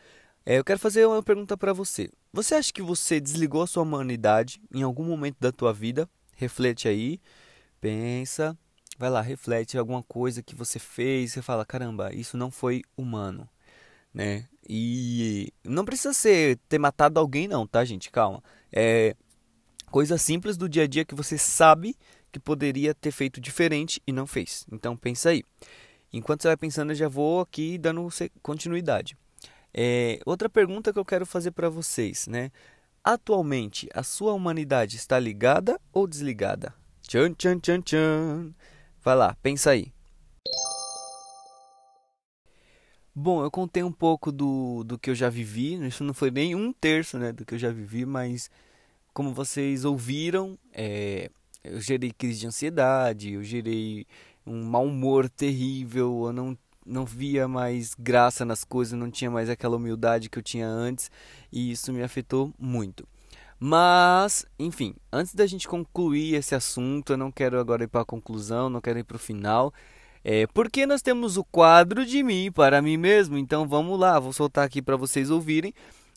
É, 0.45 0.57
eu 0.57 0.63
quero 0.63 0.79
fazer 0.79 1.05
uma 1.05 1.21
pergunta 1.21 1.55
para 1.57 1.73
você. 1.73 2.09
Você 2.33 2.55
acha 2.55 2.73
que 2.73 2.81
você 2.81 3.19
desligou 3.19 3.61
a 3.61 3.67
sua 3.67 3.83
humanidade 3.83 4.61
em 4.73 4.81
algum 4.81 5.03
momento 5.03 5.37
da 5.39 5.51
tua 5.51 5.73
vida? 5.73 6.09
Reflete 6.35 6.87
aí, 6.87 7.19
pensa, 7.79 8.57
vai 8.97 9.09
lá, 9.09 9.21
reflete 9.21 9.77
alguma 9.77 10.01
coisa 10.01 10.41
que 10.41 10.55
você 10.55 10.79
fez, 10.79 11.33
você 11.33 11.41
fala, 11.41 11.65
caramba, 11.65 12.13
isso 12.13 12.37
não 12.37 12.49
foi 12.49 12.83
humano, 12.97 13.47
né? 14.13 14.47
E 14.67 15.51
não 15.63 15.83
precisa 15.85 16.13
ser 16.13 16.57
ter 16.69 16.79
matado 16.79 17.19
alguém 17.19 17.47
não, 17.47 17.67
tá, 17.67 17.83
gente? 17.83 18.09
Calma. 18.09 18.43
É 18.71 19.15
coisa 19.91 20.17
simples 20.17 20.55
do 20.57 20.69
dia 20.69 20.83
a 20.83 20.87
dia 20.87 21.05
que 21.05 21.13
você 21.13 21.37
sabe 21.37 21.95
que 22.31 22.39
poderia 22.39 22.95
ter 22.95 23.11
feito 23.11 23.41
diferente 23.41 24.01
e 24.07 24.11
não 24.11 24.25
fez. 24.25 24.65
Então 24.71 24.95
pensa 24.95 25.29
aí. 25.29 25.43
Enquanto 26.13 26.41
você 26.41 26.47
vai 26.47 26.57
pensando, 26.57 26.91
eu 26.91 26.95
já 26.95 27.07
vou 27.07 27.41
aqui 27.41 27.77
dando 27.77 28.07
continuidade. 28.41 29.17
É, 29.73 30.19
outra 30.25 30.49
pergunta 30.49 30.91
que 30.91 30.99
eu 30.99 31.05
quero 31.05 31.25
fazer 31.25 31.51
para 31.51 31.69
vocês, 31.69 32.27
né? 32.27 32.51
Atualmente, 33.03 33.89
a 33.93 34.03
sua 34.03 34.33
humanidade 34.33 34.95
está 34.95 35.19
ligada 35.19 35.79
ou 35.91 36.07
desligada? 36.07 36.73
Tchan, 37.01 37.33
tchan, 37.33 37.59
tchan, 37.59 37.81
tchan. 37.81 38.53
Vai 39.03 39.15
lá, 39.15 39.35
pensa 39.41 39.71
aí. 39.71 39.91
Bom, 43.13 43.43
eu 43.43 43.51
contei 43.51 43.83
um 43.83 43.91
pouco 43.91 44.31
do, 44.31 44.83
do 44.85 44.97
que 44.97 45.09
eu 45.09 45.15
já 45.15 45.29
vivi. 45.29 45.75
Isso 45.85 46.03
não 46.03 46.13
foi 46.13 46.31
nem 46.31 46.55
um 46.55 46.71
terço 46.71 47.17
né, 47.17 47.33
do 47.33 47.45
que 47.45 47.55
eu 47.55 47.59
já 47.59 47.71
vivi, 47.71 48.05
mas 48.05 48.49
como 49.13 49.33
vocês 49.33 49.85
ouviram, 49.85 50.57
é, 50.73 51.29
eu 51.63 51.79
gerei 51.79 52.11
crise 52.11 52.41
de 52.41 52.47
ansiedade, 52.47 53.33
eu 53.33 53.43
gerei 53.43 54.05
um 54.45 54.63
mau 54.63 54.85
humor 54.85 55.29
terrível, 55.29 56.23
eu 56.25 56.33
não 56.33 56.57
não 56.83 57.05
via 57.05 57.47
mais 57.47 57.93
graça 57.93 58.43
nas 58.43 58.63
coisas, 58.63 58.97
não 58.97 59.11
tinha 59.11 59.29
mais 59.29 59.49
aquela 59.49 59.77
humildade 59.77 60.29
que 60.29 60.39
eu 60.39 60.43
tinha 60.43 60.67
antes 60.67 61.11
e 61.51 61.71
isso 61.71 61.93
me 61.93 62.01
afetou 62.01 62.51
muito. 62.57 63.07
Mas, 63.59 64.45
enfim, 64.57 64.95
antes 65.13 65.35
da 65.35 65.45
gente 65.45 65.67
concluir 65.67 66.33
esse 66.33 66.55
assunto, 66.55 67.13
eu 67.13 67.17
não 67.17 67.31
quero 67.31 67.59
agora 67.59 67.83
ir 67.83 67.87
para 67.87 68.01
a 68.01 68.05
conclusão, 68.05 68.71
não 68.71 68.81
quero 68.81 68.97
ir 68.97 69.03
para 69.03 69.17
o 69.17 69.19
final. 69.19 69.71
É, 70.23 70.47
porque 70.47 70.85
nós 70.87 71.01
temos 71.01 71.37
o 71.37 71.43
quadro 71.43 72.03
de 72.03 72.23
mim 72.23 72.51
para 72.51 72.81
mim 72.81 72.97
mesmo. 72.97 73.37
Então 73.37 73.67
vamos 73.67 73.99
lá, 73.99 74.19
vou 74.19 74.33
soltar 74.33 74.65
aqui 74.65 74.81
para 74.81 74.97
vocês 74.97 75.29
ouvirem. 75.29 75.73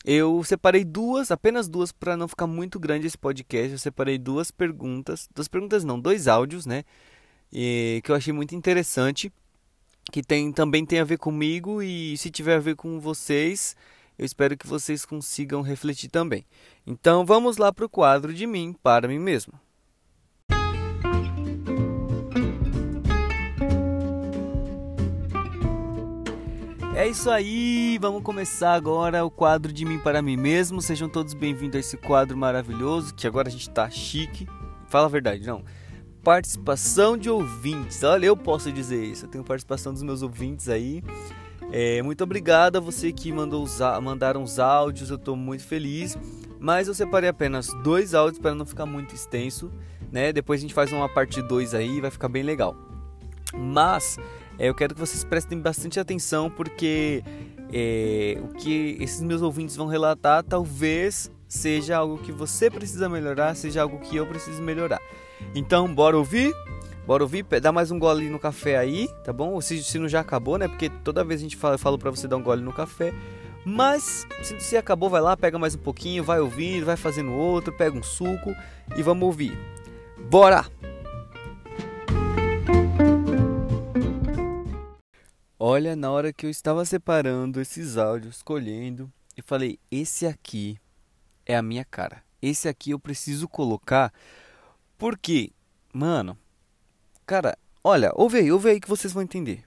Eu 0.07 0.43
separei 0.43 0.85
duas, 0.85 1.31
apenas 1.31 1.67
duas, 1.67 1.91
para 1.91 2.15
não 2.15 2.27
ficar 2.27 2.45
muito 2.45 2.79
grande 2.79 3.07
esse 3.07 3.17
podcast. 3.17 3.71
Eu 3.71 3.79
separei 3.79 4.19
duas 4.19 4.51
perguntas, 4.51 5.27
duas 5.33 5.47
perguntas 5.47 5.83
não, 5.83 5.99
dois 5.99 6.27
áudios, 6.27 6.67
né? 6.67 6.83
E, 7.51 8.01
que 8.03 8.11
eu 8.11 8.15
achei 8.15 8.31
muito 8.31 8.53
interessante 8.53 9.33
que 10.11 10.21
tem, 10.21 10.51
também 10.51 10.85
tem 10.85 10.99
a 10.99 11.03
ver 11.03 11.17
comigo 11.17 11.81
e 11.81 12.15
se 12.17 12.29
tiver 12.29 12.55
a 12.55 12.59
ver 12.59 12.75
com 12.75 12.99
vocês, 12.99 13.75
eu 14.17 14.25
espero 14.25 14.55
que 14.55 14.67
vocês 14.67 15.05
consigam 15.05 15.61
refletir 15.61 16.09
também. 16.09 16.45
Então 16.85 17.25
vamos 17.25 17.57
lá 17.57 17.73
para 17.73 17.85
o 17.85 17.89
quadro 17.89 18.33
de 18.33 18.45
mim 18.45 18.75
para 18.83 19.07
mim 19.07 19.19
mesmo. 19.19 19.53
É 26.95 27.07
isso 27.07 27.29
aí, 27.29 27.97
vamos 27.99 28.23
começar 28.23 28.73
agora 28.73 29.25
o 29.25 29.29
quadro 29.29 29.73
de 29.73 29.83
mim 29.83 29.99
para 29.99 30.21
mim 30.21 30.37
mesmo. 30.37 30.81
Sejam 30.81 31.09
todos 31.09 31.33
bem-vindos 31.33 31.75
a 31.75 31.79
esse 31.79 31.97
quadro 31.97 32.37
maravilhoso, 32.37 33.13
que 33.13 33.27
agora 33.27 33.49
a 33.49 33.51
gente 33.51 33.69
tá 33.69 33.89
chique. 33.89 34.47
Fala 34.87 35.05
a 35.05 35.09
verdade, 35.09 35.45
não 35.45 35.63
participação 36.25 37.15
de 37.15 37.29
ouvintes. 37.29 38.01
Olha, 38.01 38.25
eu 38.25 38.35
posso 38.35 38.71
dizer 38.71 39.05
isso. 39.05 39.25
Eu 39.25 39.29
tenho 39.29 39.43
participação 39.43 39.93
dos 39.93 40.01
meus 40.01 40.23
ouvintes 40.23 40.67
aí. 40.67 41.03
É, 41.71 42.01
muito 42.01 42.23
obrigado 42.23 42.77
a 42.77 42.79
você 42.79 43.11
que 43.11 43.31
mandou 43.31 43.63
os, 43.63 43.79
mandaram 44.01 44.41
os 44.41 44.57
áudios, 44.57 45.11
eu 45.11 45.17
estou 45.17 45.35
muito 45.35 45.63
feliz. 45.63 46.17
Mas 46.59 46.87
eu 46.87 46.95
separei 46.95 47.29
apenas 47.29 47.67
dois 47.83 48.15
áudios 48.15 48.39
para 48.39 48.55
não 48.55 48.65
ficar 48.65 48.87
muito 48.87 49.13
extenso. 49.13 49.71
Né? 50.11 50.33
Depois 50.33 50.59
a 50.59 50.63
gente 50.63 50.73
faz 50.73 50.91
uma 50.91 51.07
parte 51.07 51.43
2 51.43 51.75
aí, 51.75 52.01
vai 52.01 52.09
ficar 52.09 52.27
bem 52.27 52.41
legal. 52.41 52.75
Mas 53.53 54.17
eu 54.59 54.73
quero 54.73 54.93
que 54.93 54.99
vocês 54.99 55.23
prestem 55.23 55.59
bastante 55.59 55.99
atenção 55.99 56.49
porque 56.49 57.23
é, 57.73 58.37
o 58.41 58.47
que 58.49 58.97
esses 58.99 59.21
meus 59.21 59.41
ouvintes 59.41 59.75
vão 59.75 59.87
relatar 59.87 60.43
talvez 60.43 61.31
seja 61.47 61.97
algo 61.97 62.17
que 62.17 62.31
você 62.31 62.69
precisa 62.69 63.07
melhorar, 63.09 63.55
seja 63.55 63.81
algo 63.81 63.99
que 63.99 64.15
eu 64.15 64.25
preciso 64.25 64.61
melhorar. 64.61 64.99
Então, 65.53 65.93
bora 65.93 66.17
ouvir? 66.17 66.53
Bora 67.05 67.23
ouvir? 67.23 67.43
Dá 67.61 67.71
mais 67.71 67.91
um 67.91 67.99
gole 67.99 68.29
no 68.29 68.39
café 68.39 68.77
aí, 68.77 69.07
tá 69.23 69.31
bom? 69.31 69.59
Se, 69.61 69.83
se 69.83 69.99
não 69.99 70.07
já 70.07 70.21
acabou, 70.21 70.57
né? 70.57 70.67
Porque 70.67 70.89
toda 70.89 71.23
vez 71.23 71.39
a 71.39 71.43
gente 71.43 71.55
fala, 71.55 71.75
eu 71.75 71.79
falo 71.79 71.99
pra 71.99 72.09
você 72.09 72.27
dar 72.27 72.37
um 72.37 72.43
gole 72.43 72.63
no 72.63 72.73
café. 72.73 73.13
Mas, 73.63 74.27
se, 74.41 74.59
se 74.59 74.77
acabou, 74.77 75.09
vai 75.09 75.21
lá, 75.21 75.35
pega 75.37 75.57
mais 75.57 75.75
um 75.75 75.79
pouquinho, 75.79 76.23
vai 76.23 76.39
ouvindo, 76.39 76.85
vai 76.85 76.97
fazendo 76.97 77.31
outro, 77.31 77.73
pega 77.73 77.97
um 77.97 78.03
suco 78.03 78.55
e 78.95 79.03
vamos 79.03 79.23
ouvir. 79.23 79.57
Bora! 80.29 80.65
Olha, 85.57 85.95
na 85.95 86.11
hora 86.11 86.33
que 86.33 86.45
eu 86.45 86.49
estava 86.49 86.83
separando 86.83 87.61
esses 87.61 87.97
áudios, 87.97 88.37
escolhendo, 88.37 89.11
eu 89.37 89.43
falei: 89.43 89.79
esse 89.89 90.27
aqui 90.27 90.77
é 91.45 91.55
a 91.55 91.61
minha 91.61 91.85
cara. 91.85 92.23
Esse 92.41 92.67
aqui 92.67 92.91
eu 92.91 92.99
preciso 92.99 93.47
colocar 93.47 94.13
porque, 94.97 95.51
mano, 95.93 96.37
cara, 97.25 97.57
olha, 97.83 98.11
ouve 98.15 98.37
aí, 98.37 98.51
ouve 98.51 98.69
aí 98.69 98.79
que 98.81 98.89
vocês 98.89 99.13
vão 99.13 99.23
entender. 99.23 99.64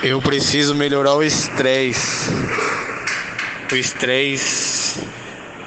Eu 0.00 0.22
preciso 0.22 0.76
melhorar 0.76 1.14
o 1.14 1.24
estresse. 1.24 2.30
O 3.72 3.74
estresse 3.74 5.04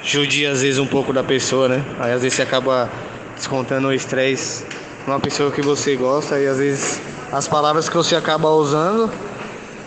judia 0.02 0.50
às 0.50 0.62
vezes 0.62 0.78
um 0.78 0.86
pouco 0.86 1.12
da 1.12 1.22
pessoa, 1.22 1.68
né? 1.68 1.84
Aí 2.00 2.12
às 2.12 2.22
vezes 2.22 2.36
você 2.36 2.42
acaba 2.42 2.90
descontando 3.36 3.88
o 3.88 3.92
estresse 3.92 4.64
uma 5.06 5.20
pessoa 5.20 5.52
que 5.52 5.60
você 5.60 5.96
gosta 5.96 6.40
e 6.40 6.46
às 6.46 6.56
vezes 6.56 6.98
as 7.30 7.46
palavras 7.46 7.90
que 7.90 7.94
você 7.94 8.16
acaba 8.16 8.48
usando 8.48 9.12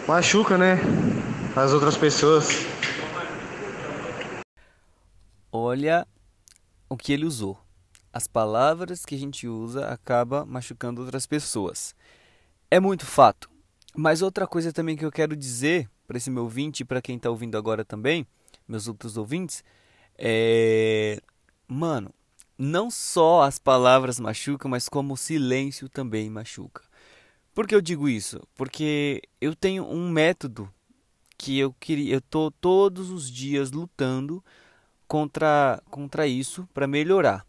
machuca, 0.07 0.59
né? 0.59 0.79
As 1.55 1.73
outras 1.73 1.97
pessoas. 1.97 2.67
Olha 5.51 6.05
o 6.87 6.95
que 6.95 7.11
ele 7.13 7.25
usou. 7.25 7.57
As 8.13 8.27
palavras 8.27 9.05
que 9.05 9.15
a 9.15 9.17
gente 9.17 9.47
usa 9.47 9.87
acaba 9.87 10.45
machucando 10.45 11.01
outras 11.01 11.25
pessoas. 11.25 11.95
É 12.69 12.79
muito 12.79 13.07
fato. 13.07 13.54
Mas 13.95 14.21
outra 14.21 14.45
coisa 14.45 14.73
também 14.73 14.97
que 14.97 15.05
eu 15.05 15.11
quero 15.11 15.35
dizer 15.35 15.89
para 16.05 16.17
esse 16.17 16.29
meu 16.29 16.43
ouvinte 16.43 16.81
e 16.81 16.85
para 16.85 17.01
quem 17.01 17.15
está 17.15 17.29
ouvindo 17.29 17.57
agora 17.57 17.85
também, 17.85 18.27
meus 18.67 18.87
outros 18.87 19.17
ouvintes, 19.17 19.63
é. 20.17 21.19
Mano, 21.67 22.13
não 22.57 22.91
só 22.91 23.41
as 23.41 23.57
palavras 23.57 24.19
machucam, 24.19 24.69
mas 24.69 24.87
como 24.87 25.13
o 25.13 25.17
silêncio 25.17 25.89
também 25.89 26.29
machuca. 26.29 26.83
Por 27.53 27.67
que 27.67 27.73
eu 27.73 27.81
digo 27.81 28.07
isso? 28.07 28.41
Porque 28.53 29.21
eu 29.39 29.55
tenho 29.55 29.85
um 29.85 30.09
método 30.09 30.69
que 31.37 31.57
eu 31.57 31.73
queria, 31.79 32.15
eu 32.15 32.21
tô 32.21 32.51
todos 32.51 33.09
os 33.09 33.31
dias 33.31 33.71
lutando 33.71 34.43
contra 35.07 35.81
contra 35.89 36.27
isso 36.27 36.67
para 36.73 36.87
melhorar. 36.87 37.45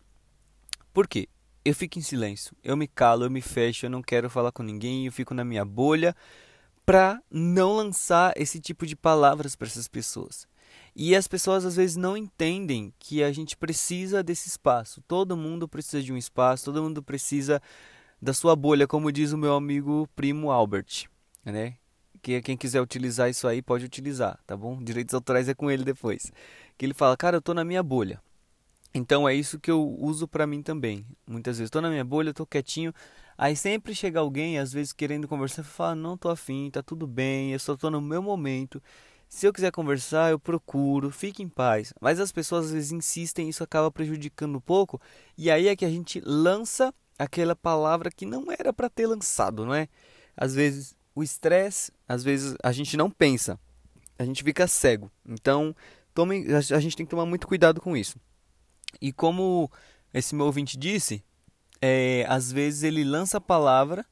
Por 0.92 1.06
quê? 1.06 1.28
Eu 1.66 1.74
fico 1.74 1.98
em 1.98 2.02
silêncio, 2.02 2.56
eu 2.62 2.76
me 2.76 2.86
calo, 2.86 3.24
eu 3.24 3.30
me 3.30 3.40
fecho, 3.40 3.86
eu 3.86 3.90
não 3.90 4.00
quero 4.00 4.30
falar 4.30 4.52
com 4.52 4.62
ninguém, 4.62 5.06
eu 5.06 5.10
fico 5.10 5.34
na 5.34 5.44
minha 5.44 5.64
bolha 5.64 6.14
para 6.84 7.20
não 7.28 7.72
lançar 7.72 8.32
esse 8.36 8.60
tipo 8.60 8.86
de 8.86 8.94
palavras 8.94 9.56
para 9.56 9.66
essas 9.66 9.88
pessoas. 9.88 10.46
E 10.94 11.16
as 11.16 11.26
pessoas 11.26 11.64
às 11.64 11.74
vezes 11.74 11.96
não 11.96 12.16
entendem 12.16 12.94
que 13.00 13.20
a 13.20 13.32
gente 13.32 13.56
precisa 13.56 14.22
desse 14.22 14.46
espaço. 14.46 15.02
Todo 15.08 15.36
mundo 15.36 15.66
precisa 15.66 16.00
de 16.00 16.12
um 16.12 16.16
espaço, 16.16 16.66
todo 16.66 16.80
mundo 16.80 17.02
precisa 17.02 17.60
da 18.22 18.32
sua 18.32 18.54
bolha, 18.54 18.86
como 18.86 19.10
diz 19.10 19.32
o 19.32 19.36
meu 19.36 19.56
amigo 19.56 20.08
primo 20.14 20.52
Albert, 20.52 21.08
né? 21.44 21.74
Que 22.22 22.40
quem 22.42 22.56
quiser 22.56 22.80
utilizar 22.80 23.28
isso 23.28 23.48
aí 23.48 23.60
pode 23.60 23.84
utilizar, 23.84 24.38
tá 24.46 24.56
bom? 24.56 24.80
Direitos 24.80 25.16
autorais 25.16 25.48
é 25.48 25.54
com 25.54 25.68
ele 25.68 25.82
depois. 25.82 26.30
Que 26.78 26.86
ele 26.86 26.94
fala: 26.94 27.16
"Cara, 27.16 27.38
eu 27.38 27.42
tô 27.42 27.52
na 27.52 27.64
minha 27.64 27.82
bolha". 27.82 28.22
Então 28.96 29.28
é 29.28 29.34
isso 29.34 29.60
que 29.60 29.70
eu 29.70 29.94
uso 30.00 30.26
para 30.26 30.46
mim 30.46 30.62
também. 30.62 31.04
Muitas 31.26 31.58
vezes 31.58 31.70
tô 31.70 31.82
na 31.82 31.90
minha 31.90 32.04
bolha, 32.04 32.32
tô 32.32 32.46
quietinho, 32.46 32.94
aí 33.36 33.54
sempre 33.54 33.94
chega 33.94 34.20
alguém, 34.20 34.58
às 34.58 34.72
vezes 34.72 34.90
querendo 34.90 35.28
conversar, 35.28 35.62
fala: 35.64 35.94
"Não 35.94 36.16
tô 36.16 36.30
afim, 36.30 36.70
tá 36.70 36.82
tudo 36.82 37.06
bem, 37.06 37.52
eu 37.52 37.58
só 37.58 37.76
tô 37.76 37.90
no 37.90 38.00
meu 38.00 38.22
momento". 38.22 38.82
Se 39.28 39.46
eu 39.46 39.52
quiser 39.52 39.70
conversar, 39.70 40.30
eu 40.30 40.38
procuro, 40.38 41.10
fique 41.10 41.42
em 41.42 41.48
paz. 41.48 41.92
Mas 42.00 42.18
as 42.18 42.32
pessoas 42.32 42.66
às 42.66 42.72
vezes 42.72 42.90
insistem, 42.90 43.50
isso 43.50 43.62
acaba 43.62 43.90
prejudicando 43.90 44.56
um 44.56 44.60
pouco. 44.60 44.98
E 45.36 45.50
aí 45.50 45.68
é 45.68 45.76
que 45.76 45.84
a 45.84 45.90
gente 45.90 46.22
lança 46.24 46.94
aquela 47.18 47.54
palavra 47.54 48.10
que 48.10 48.24
não 48.24 48.46
era 48.50 48.72
para 48.72 48.88
ter 48.88 49.06
lançado, 49.06 49.66
não 49.66 49.74
é? 49.74 49.88
Às 50.34 50.54
vezes 50.54 50.96
o 51.14 51.22
estresse, 51.22 51.92
às 52.08 52.24
vezes 52.24 52.56
a 52.62 52.72
gente 52.72 52.96
não 52.96 53.10
pensa, 53.10 53.60
a 54.18 54.24
gente 54.24 54.42
fica 54.42 54.66
cego. 54.66 55.10
Então, 55.28 55.76
tome, 56.14 56.46
a 56.54 56.80
gente 56.80 56.96
tem 56.96 57.04
que 57.04 57.10
tomar 57.10 57.26
muito 57.26 57.46
cuidado 57.46 57.78
com 57.78 57.94
isso. 57.94 58.16
E 59.00 59.12
como 59.12 59.70
esse 60.12 60.34
meu 60.34 60.46
ouvinte 60.46 60.76
disse, 60.76 61.22
é, 61.80 62.24
às 62.28 62.50
vezes 62.50 62.82
ele 62.82 63.04
lança 63.04 63.38
a 63.38 63.40
palavra 63.40 64.04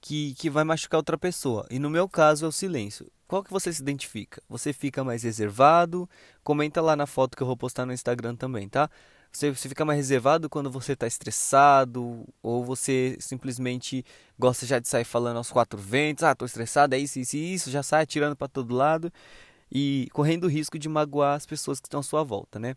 que, 0.00 0.34
que 0.34 0.50
vai 0.50 0.64
machucar 0.64 0.98
outra 0.98 1.16
pessoa. 1.16 1.66
E 1.70 1.78
no 1.78 1.88
meu 1.88 2.08
caso 2.08 2.44
é 2.44 2.48
o 2.48 2.52
silêncio. 2.52 3.10
Qual 3.26 3.42
que 3.42 3.50
você 3.50 3.72
se 3.72 3.80
identifica? 3.80 4.42
Você 4.48 4.72
fica 4.72 5.02
mais 5.02 5.22
reservado? 5.22 6.08
Comenta 6.44 6.82
lá 6.82 6.94
na 6.94 7.06
foto 7.06 7.36
que 7.36 7.42
eu 7.42 7.46
vou 7.46 7.56
postar 7.56 7.86
no 7.86 7.92
Instagram 7.92 8.36
também, 8.36 8.68
tá? 8.68 8.90
Você, 9.32 9.50
você 9.50 9.68
fica 9.70 9.84
mais 9.84 9.96
reservado 9.96 10.50
quando 10.50 10.70
você 10.70 10.92
está 10.92 11.06
estressado? 11.06 12.28
Ou 12.42 12.62
você 12.62 13.16
simplesmente 13.18 14.04
gosta 14.38 14.66
já 14.66 14.78
de 14.78 14.86
sair 14.86 15.04
falando 15.04 15.38
aos 15.38 15.50
quatro 15.50 15.78
ventos? 15.80 16.24
Ah, 16.24 16.34
tô 16.34 16.44
estressado, 16.44 16.94
é 16.94 16.98
isso, 16.98 17.18
isso, 17.18 17.36
isso, 17.36 17.70
já 17.70 17.82
sai 17.82 18.02
atirando 18.02 18.36
para 18.36 18.48
todo 18.48 18.74
lado 18.74 19.10
e 19.70 20.08
correndo 20.12 20.44
o 20.44 20.48
risco 20.48 20.78
de 20.78 20.88
magoar 20.88 21.34
as 21.34 21.46
pessoas 21.46 21.80
que 21.80 21.86
estão 21.86 22.00
à 22.00 22.02
sua 22.02 22.22
volta, 22.22 22.58
né? 22.58 22.76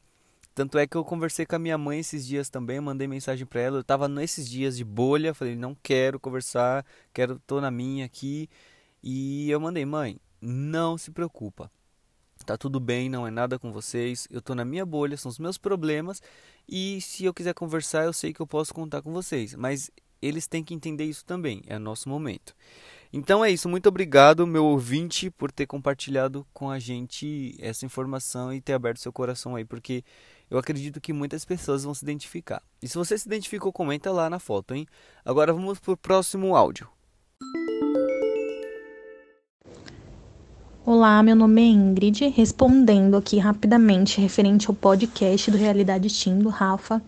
Tanto 0.55 0.77
é 0.77 0.87
que 0.87 0.95
eu 0.95 1.03
conversei 1.03 1.45
com 1.45 1.57
a 1.57 1.59
minha 1.59 1.77
mãe 1.77 1.99
esses 1.99 2.25
dias 2.25 2.49
também, 2.49 2.79
mandei 2.79 3.09
mensagem 3.09 3.45
para 3.45 3.59
ela. 3.59 3.77
Eu 3.79 3.83
tava 3.83 4.07
nesses 4.07 4.49
dias 4.49 4.77
de 4.77 4.85
bolha, 4.85 5.33
falei, 5.33 5.53
não 5.53 5.75
quero 5.83 6.17
conversar, 6.17 6.85
quero 7.13 7.37
tô 7.45 7.59
na 7.59 7.69
minha 7.69 8.05
aqui. 8.05 8.49
E 9.03 9.51
eu 9.51 9.59
mandei, 9.59 9.85
mãe, 9.85 10.17
não 10.41 10.97
se 10.97 11.11
preocupa. 11.11 11.69
Tá 12.45 12.55
tudo 12.57 12.79
bem, 12.79 13.09
não 13.09 13.27
é 13.27 13.31
nada 13.31 13.59
com 13.59 13.69
vocês. 13.69 14.29
Eu 14.31 14.41
tô 14.41 14.55
na 14.55 14.63
minha 14.63 14.85
bolha, 14.85 15.17
são 15.17 15.29
os 15.29 15.39
meus 15.39 15.57
problemas. 15.57 16.21
E 16.69 17.01
se 17.01 17.25
eu 17.25 17.33
quiser 17.33 17.53
conversar, 17.53 18.05
eu 18.05 18.13
sei 18.13 18.31
que 18.31 18.39
eu 18.39 18.47
posso 18.47 18.73
contar 18.73 19.01
com 19.01 19.11
vocês. 19.11 19.55
Mas 19.55 19.91
eles 20.21 20.47
têm 20.47 20.63
que 20.63 20.73
entender 20.73 21.03
isso 21.03 21.25
também, 21.25 21.63
é 21.67 21.77
nosso 21.77 22.07
momento. 22.07 22.55
Então 23.11 23.43
é 23.45 23.51
isso, 23.51 23.69
muito 23.69 23.87
obrigado, 23.87 24.45
meu 24.47 24.65
ouvinte, 24.65 25.29
por 25.29 25.51
ter 25.51 25.65
compartilhado 25.65 26.45
com 26.53 26.69
a 26.69 26.79
gente 26.79 27.55
essa 27.59 27.85
informação 27.85 28.53
e 28.53 28.59
ter 28.59 28.73
aberto 28.73 28.99
seu 28.99 29.13
coração 29.13 29.55
aí, 29.55 29.63
porque 29.63 30.03
eu 30.49 30.57
acredito 30.57 31.01
que 31.01 31.13
muitas 31.13 31.43
pessoas 31.43 31.83
vão 31.83 31.93
se 31.93 32.03
identificar. 32.03 32.61
E 32.81 32.87
se 32.87 32.97
você 32.97 33.17
se 33.17 33.27
identificou, 33.27 33.71
comenta 33.71 34.11
lá 34.11 34.29
na 34.29 34.39
foto, 34.39 34.73
hein? 34.73 34.85
Agora 35.23 35.53
vamos 35.53 35.79
pro 35.79 35.97
próximo 35.97 36.55
áudio. 36.55 36.87
Olá, 40.85 41.23
meu 41.23 41.35
nome 41.35 41.61
é 41.63 41.65
Ingrid, 41.65 42.27
respondendo 42.29 43.17
aqui 43.17 43.39
rapidamente 43.39 44.21
referente 44.21 44.67
ao 44.67 44.75
podcast 44.75 45.49
do 45.49 45.57
Realidade 45.57 46.13
Team 46.13 46.37
do 46.37 46.49
Rafa. 46.49 47.01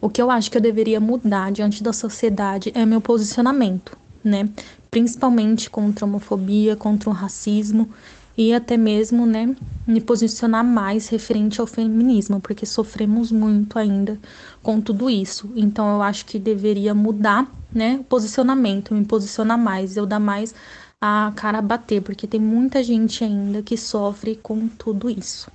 O 0.00 0.08
que 0.08 0.22
eu 0.22 0.30
acho 0.30 0.50
que 0.50 0.56
eu 0.56 0.62
deveria 0.62 0.98
mudar 0.98 1.52
diante 1.52 1.82
da 1.82 1.92
sociedade 1.92 2.72
é 2.74 2.86
meu 2.86 3.02
posicionamento, 3.02 3.98
né? 4.24 4.48
Principalmente 4.90 5.68
contra 5.68 6.06
a 6.06 6.08
homofobia, 6.08 6.74
contra 6.74 7.10
o 7.10 7.12
racismo 7.12 7.90
e 8.38 8.54
até 8.54 8.76
mesmo, 8.76 9.26
né, 9.26 9.52
me 9.84 10.00
posicionar 10.00 10.64
mais 10.64 11.08
referente 11.08 11.60
ao 11.60 11.66
feminismo, 11.66 12.40
porque 12.40 12.64
sofremos 12.64 13.32
muito 13.32 13.76
ainda 13.76 14.16
com 14.62 14.80
tudo 14.80 15.10
isso. 15.10 15.50
Então 15.56 15.96
eu 15.96 16.00
acho 16.00 16.24
que 16.24 16.38
deveria 16.38 16.94
mudar, 16.94 17.52
né, 17.74 17.96
o 18.00 18.04
posicionamento, 18.04 18.94
me 18.94 19.04
posicionar 19.04 19.58
mais, 19.58 19.96
eu 19.96 20.06
dar 20.06 20.20
mais 20.20 20.54
a 21.00 21.32
cara 21.34 21.58
a 21.58 21.62
bater, 21.62 22.00
porque 22.00 22.28
tem 22.28 22.40
muita 22.40 22.80
gente 22.80 23.24
ainda 23.24 23.60
que 23.60 23.76
sofre 23.76 24.36
com 24.36 24.68
tudo 24.68 25.10
isso. 25.10 25.50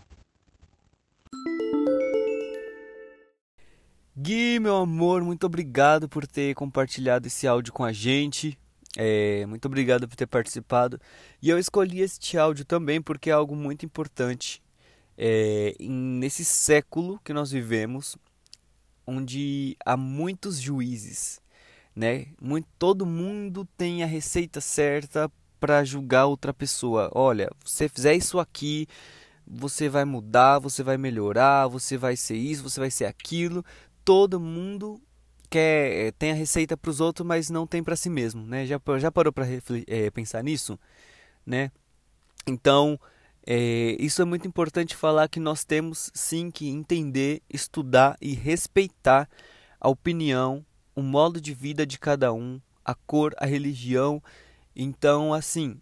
Gui, 4.15 4.59
meu 4.59 4.75
amor, 4.75 5.23
muito 5.23 5.45
obrigado 5.45 6.09
por 6.09 6.27
ter 6.27 6.53
compartilhado 6.53 7.27
esse 7.27 7.47
áudio 7.47 7.71
com 7.71 7.85
a 7.85 7.93
gente. 7.93 8.57
É, 8.97 9.45
muito 9.47 9.65
obrigado 9.65 10.07
por 10.07 10.15
ter 10.15 10.27
participado. 10.27 10.99
E 11.41 11.49
eu 11.49 11.57
escolhi 11.57 12.01
este 12.01 12.37
áudio 12.37 12.65
também 12.65 13.01
porque 13.01 13.29
é 13.29 13.33
algo 13.33 13.55
muito 13.55 13.85
importante 13.85 14.61
é, 15.17 15.75
nesse 15.79 16.45
século 16.45 17.19
que 17.23 17.33
nós 17.33 17.51
vivemos, 17.51 18.17
onde 19.05 19.75
há 19.85 19.97
muitos 19.97 20.59
juízes, 20.59 21.41
né? 21.95 22.27
Muito, 22.41 22.67
todo 22.79 23.05
mundo 23.05 23.67
tem 23.77 24.03
a 24.03 24.07
receita 24.07 24.61
certa 24.61 25.31
para 25.59 25.83
julgar 25.83 26.25
outra 26.25 26.53
pessoa. 26.53 27.09
Olha, 27.13 27.49
você 27.63 27.87
fizer 27.87 28.15
isso 28.15 28.39
aqui, 28.39 28.87
você 29.45 29.89
vai 29.89 30.05
mudar, 30.05 30.59
você 30.59 30.83
vai 30.83 30.97
melhorar, 30.97 31.67
você 31.67 31.97
vai 31.97 32.15
ser 32.15 32.35
isso, 32.35 32.63
você 32.63 32.79
vai 32.79 32.91
ser 32.91 33.05
aquilo. 33.05 33.63
Todo 34.03 34.39
mundo 34.39 35.01
quer 35.53 36.11
tem 36.13 36.31
a 36.31 36.35
receita 36.35 36.75
para 36.75 36.89
os 36.89 36.99
outros, 36.99 37.25
mas 37.27 37.51
não 37.51 37.67
tem 37.67 37.83
para 37.83 37.95
si 37.95 38.09
mesmo, 38.09 38.43
né? 38.43 38.65
Já 38.65 38.79
já 38.97 39.11
parou 39.11 39.31
para 39.31 39.45
é, 39.87 40.09
pensar 40.09 40.43
nisso, 40.43 40.79
né? 41.45 41.71
Então 42.47 42.99
é, 43.45 43.95
isso 43.99 44.21
é 44.21 44.25
muito 44.25 44.47
importante 44.47 44.95
falar 44.95 45.27
que 45.27 45.39
nós 45.39 45.63
temos 45.63 46.09
sim 46.13 46.49
que 46.49 46.69
entender, 46.69 47.41
estudar 47.49 48.17
e 48.19 48.33
respeitar 48.33 49.29
a 49.79 49.89
opinião 49.89 50.65
o 50.95 51.01
modo 51.01 51.39
de 51.41 51.53
vida 51.53 51.85
de 51.85 51.99
cada 51.99 52.33
um, 52.33 52.59
a 52.83 52.95
cor, 52.95 53.33
a 53.37 53.45
religião. 53.45 54.21
Então, 54.75 55.33
assim, 55.33 55.79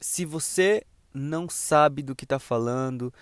se 0.00 0.24
você 0.24 0.84
não 1.14 1.48
sabe 1.48 2.02
do 2.02 2.14
que 2.14 2.24
está 2.24 2.38
falando, 2.38 3.12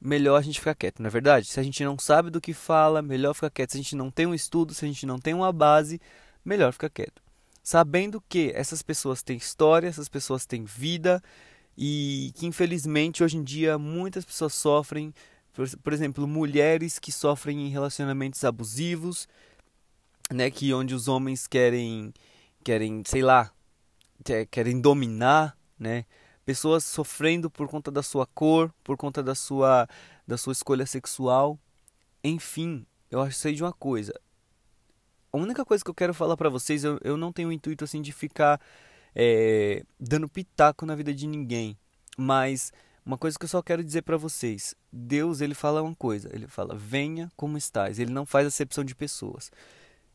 melhor 0.00 0.36
a 0.36 0.42
gente 0.42 0.58
ficar 0.58 0.74
quieto, 0.74 1.00
não 1.00 1.08
é 1.08 1.10
verdade? 1.10 1.46
Se 1.46 1.58
a 1.58 1.62
gente 1.62 1.82
não 1.84 1.98
sabe 1.98 2.30
do 2.30 2.40
que 2.40 2.52
fala, 2.52 3.02
melhor 3.02 3.34
ficar 3.34 3.50
quieto. 3.50 3.72
Se 3.72 3.78
a 3.78 3.82
gente 3.82 3.96
não 3.96 4.10
tem 4.10 4.26
um 4.26 4.34
estudo, 4.34 4.74
se 4.74 4.84
a 4.84 4.88
gente 4.88 5.04
não 5.06 5.18
tem 5.18 5.34
uma 5.34 5.52
base, 5.52 6.00
melhor 6.44 6.72
ficar 6.72 6.90
quieto. 6.90 7.22
Sabendo 7.62 8.22
que 8.28 8.52
essas 8.54 8.82
pessoas 8.82 9.22
têm 9.22 9.36
história, 9.36 9.88
essas 9.88 10.08
pessoas 10.08 10.46
têm 10.46 10.64
vida 10.64 11.22
e 11.76 12.32
que 12.34 12.46
infelizmente 12.46 13.22
hoje 13.22 13.36
em 13.36 13.44
dia 13.44 13.78
muitas 13.78 14.24
pessoas 14.24 14.54
sofrem, 14.54 15.12
por, 15.52 15.68
por 15.78 15.92
exemplo, 15.92 16.26
mulheres 16.26 16.98
que 16.98 17.12
sofrem 17.12 17.66
em 17.66 17.70
relacionamentos 17.70 18.42
abusivos, 18.44 19.28
né, 20.32 20.50
que 20.50 20.72
onde 20.72 20.94
os 20.94 21.08
homens 21.08 21.46
querem 21.46 22.12
querem, 22.64 23.02
sei 23.06 23.22
lá, 23.22 23.50
querem 24.50 24.80
dominar, 24.80 25.56
né? 25.78 26.04
Pessoas 26.48 26.82
sofrendo 26.82 27.50
por 27.50 27.68
conta 27.68 27.90
da 27.90 28.02
sua 28.02 28.24
cor, 28.24 28.72
por 28.82 28.96
conta 28.96 29.22
da 29.22 29.34
sua 29.34 29.86
da 30.26 30.38
sua 30.38 30.54
escolha 30.54 30.86
sexual. 30.86 31.58
Enfim, 32.24 32.86
eu 33.10 33.30
sei 33.30 33.54
de 33.54 33.62
uma 33.62 33.70
coisa. 33.70 34.18
A 35.30 35.36
única 35.36 35.62
coisa 35.62 35.84
que 35.84 35.90
eu 35.90 35.94
quero 35.94 36.14
falar 36.14 36.38
para 36.38 36.48
vocês, 36.48 36.84
eu, 36.84 36.98
eu 37.04 37.18
não 37.18 37.34
tenho 37.34 37.50
o 37.50 37.52
intuito 37.52 37.84
assim 37.84 38.00
de 38.00 38.12
ficar 38.12 38.58
é, 39.14 39.84
dando 40.00 40.26
pitaco 40.26 40.86
na 40.86 40.94
vida 40.94 41.12
de 41.12 41.26
ninguém, 41.26 41.76
mas 42.16 42.72
uma 43.04 43.18
coisa 43.18 43.38
que 43.38 43.44
eu 43.44 43.48
só 43.50 43.60
quero 43.60 43.84
dizer 43.84 44.00
para 44.00 44.16
vocês: 44.16 44.74
Deus 44.90 45.42
ele 45.42 45.54
fala 45.54 45.82
uma 45.82 45.94
coisa, 45.94 46.34
ele 46.34 46.48
fala 46.48 46.74
venha 46.74 47.30
como 47.36 47.58
estás. 47.58 47.98
Ele 47.98 48.10
não 48.10 48.24
faz 48.24 48.46
acepção 48.46 48.82
de 48.82 48.94
pessoas. 48.94 49.52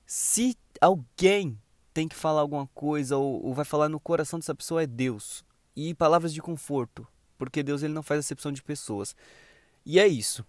Se 0.04 0.58
alguém 0.82 1.62
tem 1.93 2.08
que 2.08 2.15
falar 2.15 2.41
alguma 2.41 2.65
coisa 2.74 3.17
ou, 3.17 3.46
ou 3.46 3.54
vai 3.54 3.65
falar 3.65 3.88
no 3.88 4.00
coração 4.00 4.39
dessa 4.39 4.56
pessoa 4.56 4.82
é 4.82 4.88
Deus. 4.88 5.46
E 5.75 5.93
palavras 5.93 6.33
de 6.33 6.41
conforto, 6.41 7.07
porque 7.38 7.63
Deus 7.63 7.83
ele 7.83 7.93
não 7.93 8.03
faz 8.03 8.19
acepção 8.19 8.51
de 8.51 8.62
pessoas. 8.62 9.15
E 9.86 9.99
é 9.99 10.07
isso. 10.07 10.45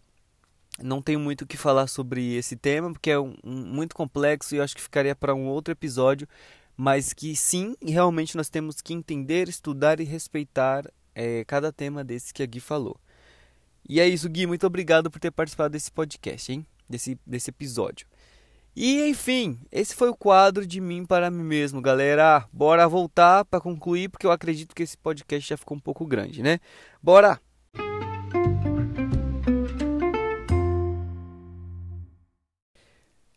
Não 0.82 1.00
tenho 1.00 1.20
muito 1.20 1.42
o 1.42 1.46
que 1.46 1.56
falar 1.56 1.86
sobre 1.86 2.34
esse 2.34 2.56
tema, 2.56 2.92
porque 2.92 3.10
é 3.10 3.18
um, 3.18 3.34
um, 3.44 3.52
muito 3.52 3.94
complexo 3.94 4.54
e 4.54 4.58
eu 4.58 4.64
acho 4.64 4.74
que 4.74 4.82
ficaria 4.82 5.14
para 5.14 5.34
um 5.34 5.46
outro 5.46 5.72
episódio. 5.72 6.28
Mas 6.76 7.12
que 7.12 7.36
sim, 7.36 7.76
realmente 7.80 8.36
nós 8.36 8.48
temos 8.48 8.80
que 8.80 8.92
entender, 8.92 9.48
estudar 9.48 10.00
e 10.00 10.04
respeitar 10.04 10.90
é, 11.14 11.44
cada 11.44 11.72
tema 11.72 12.02
desse 12.02 12.34
que 12.34 12.42
a 12.42 12.46
Gui 12.46 12.58
falou. 12.58 12.98
E 13.88 14.00
é 14.00 14.08
isso, 14.08 14.28
Gui. 14.28 14.46
Muito 14.46 14.66
obrigado 14.66 15.10
por 15.10 15.20
ter 15.20 15.30
participado 15.30 15.70
desse 15.70 15.92
podcast, 15.92 16.52
hein? 16.52 16.66
Desse, 16.88 17.18
desse 17.24 17.50
episódio. 17.50 18.06
E 18.76 19.08
enfim, 19.08 19.60
esse 19.70 19.94
foi 19.94 20.08
o 20.08 20.16
quadro 20.16 20.66
de 20.66 20.80
mim 20.80 21.06
para 21.06 21.30
mim 21.30 21.44
mesmo, 21.44 21.80
galera. 21.80 22.44
Bora 22.52 22.88
voltar 22.88 23.44
para 23.44 23.60
concluir, 23.60 24.08
porque 24.08 24.26
eu 24.26 24.32
acredito 24.32 24.74
que 24.74 24.82
esse 24.82 24.98
podcast 24.98 25.48
já 25.48 25.56
ficou 25.56 25.76
um 25.76 25.80
pouco 25.80 26.04
grande, 26.04 26.42
né? 26.42 26.58
Bora! 27.00 27.40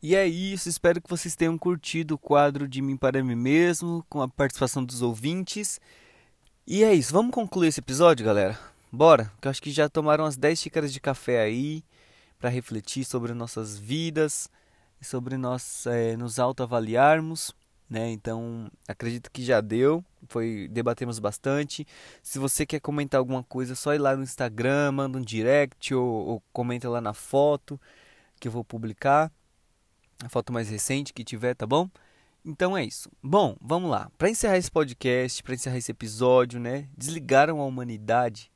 E 0.02 0.15
é 0.15 0.26
isso, 0.26 0.69
espero 0.69 1.02
que 1.02 1.10
vocês 1.10 1.36
tenham 1.36 1.58
curtido 1.58 2.15
o 2.15 2.17
quadro 2.17 2.67
de 2.67 2.82
mim 2.82 2.97
para 2.97 3.23
mim 3.23 3.36
mesmo, 3.36 4.04
com 4.10 4.21
a 4.21 4.28
participação 4.28 4.84
dos 4.84 5.04
ouvintes. 5.04 5.80
E 6.65 6.84
é 6.84 6.93
isso, 6.95 7.13
vamos 7.13 7.32
concluir 7.32 7.67
esse 7.67 7.80
episódio, 7.80 8.26
galera? 8.26 8.58
Bora, 8.91 9.32
que 9.39 9.47
eu 9.47 9.52
acho 9.52 9.62
que 9.62 9.69
já 9.69 9.88
tomaram 9.88 10.23
umas 10.23 10.38
10 10.38 10.60
xícaras 10.60 10.91
de 10.91 11.00
café 11.00 11.41
aí 11.41 11.84
para 12.39 12.50
refletir 12.50 13.06
sobre 13.06 13.34
nossas 13.34 13.78
vidas 13.78 14.50
sobre 15.02 15.38
nós 15.38 15.86
é, 15.88 16.18
nos 16.18 16.40
autoavaliarmos, 16.40 17.54
né? 17.90 18.10
Então, 18.12 18.70
acredito 18.88 19.32
que 19.32 19.44
já 19.44 19.62
deu, 19.62 20.04
foi 20.28 20.68
debatemos 20.70 21.20
bastante. 21.20 21.88
Se 22.22 22.40
você 22.40 22.66
quer 22.66 22.80
comentar 22.80 23.20
alguma 23.20 23.44
coisa, 23.44 23.76
só 23.76 23.94
ir 23.94 24.00
lá 24.00 24.16
no 24.16 24.24
Instagram, 24.24 24.92
manda 24.92 25.18
um 25.18 25.22
direct 25.22 25.94
ou, 25.94 26.28
ou 26.28 26.44
comenta 26.52 26.90
lá 26.90 27.00
na 27.00 27.14
foto 27.14 27.80
que 28.40 28.48
eu 28.48 28.52
vou 28.52 28.64
publicar, 28.64 29.32
a 30.24 30.30
foto 30.30 30.54
mais 30.54 30.70
recente 30.70 31.14
que 31.14 31.24
tiver, 31.24 31.56
tá 31.56 31.66
bom? 31.66 31.90
Então 32.46 32.78
é 32.78 32.86
isso. 32.86 33.10
Bom, 33.22 33.58
vamos 33.60 33.90
lá. 33.90 34.10
Para 34.18 34.30
encerrar 34.30 34.58
esse 34.58 34.72
podcast, 34.72 35.44
para 35.44 35.56
encerrar 35.56 35.78
esse 35.78 35.92
episódio, 35.92 36.60
né? 36.60 36.88
Desligaram 36.98 37.60
a 37.60 37.66
humanidade. 37.66 38.52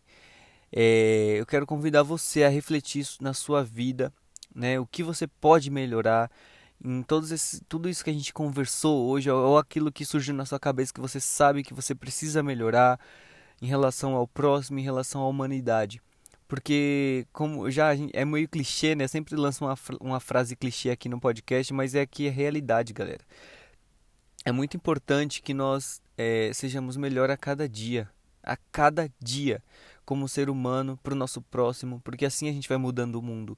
É, 0.71 1.36
eu 1.38 1.45
quero 1.45 1.65
convidar 1.65 2.04
você 2.04 2.43
a 2.43 2.49
refletir 2.49 3.06
na 3.19 3.34
sua 3.34 3.63
vida 3.63 4.13
né? 4.53 4.79
O 4.79 4.85
que 4.85 5.03
você 5.03 5.27
pode 5.27 5.69
melhorar 5.69 6.29
em 6.83 7.03
todos 7.03 7.31
esse, 7.31 7.63
tudo 7.65 7.87
isso 7.87 8.03
que 8.03 8.09
a 8.09 8.13
gente 8.13 8.33
conversou 8.33 9.07
hoje, 9.07 9.29
ou 9.29 9.57
aquilo 9.57 9.91
que 9.91 10.03
surgiu 10.03 10.33
na 10.33 10.45
sua 10.45 10.59
cabeça 10.59 10.93
que 10.93 10.99
você 10.99 11.19
sabe 11.19 11.63
que 11.63 11.73
você 11.73 11.93
precisa 11.93 12.41
melhorar 12.41 12.99
em 13.61 13.67
relação 13.67 14.15
ao 14.15 14.27
próximo, 14.27 14.79
em 14.79 14.83
relação 14.83 15.21
à 15.21 15.27
humanidade. 15.27 16.01
Porque, 16.47 17.25
como 17.31 17.71
já 17.71 17.91
é 18.11 18.25
meio 18.25 18.49
clichê, 18.49 18.93
né? 18.95 19.05
Eu 19.05 19.07
sempre 19.07 19.35
lanço 19.35 19.63
uma, 19.63 19.75
uma 20.01 20.19
frase 20.19 20.55
clichê 20.55 20.89
aqui 20.89 21.07
no 21.07 21.19
podcast, 21.19 21.73
mas 21.73 21.95
é 21.95 22.01
aqui 22.01 22.27
a 22.27 22.31
realidade, 22.31 22.91
galera. 22.91 23.23
É 24.43 24.51
muito 24.51 24.75
importante 24.75 25.41
que 25.41 25.53
nós 25.53 26.01
é, 26.17 26.51
sejamos 26.53 26.97
melhor 26.97 27.29
a 27.29 27.37
cada 27.37 27.69
dia. 27.69 28.09
A 28.43 28.57
cada 28.71 29.09
dia, 29.21 29.63
como 30.03 30.27
ser 30.27 30.49
humano, 30.49 30.99
para 31.01 31.13
o 31.13 31.15
nosso 31.15 31.41
próximo, 31.41 32.01
porque 32.03 32.25
assim 32.25 32.49
a 32.49 32.51
gente 32.51 32.67
vai 32.67 32.77
mudando 32.77 33.15
o 33.15 33.21
mundo. 33.21 33.57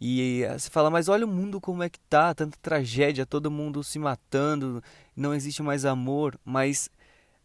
E 0.00 0.44
você 0.52 0.70
fala, 0.70 0.90
mas 0.90 1.08
olha 1.08 1.26
o 1.26 1.28
mundo 1.28 1.60
como 1.60 1.82
é 1.82 1.88
que 1.88 1.98
tá, 2.00 2.32
tanta 2.34 2.56
tragédia, 2.62 3.26
todo 3.26 3.50
mundo 3.50 3.82
se 3.82 3.98
matando, 3.98 4.82
não 5.16 5.34
existe 5.34 5.62
mais 5.62 5.84
amor. 5.84 6.38
Mas 6.44 6.88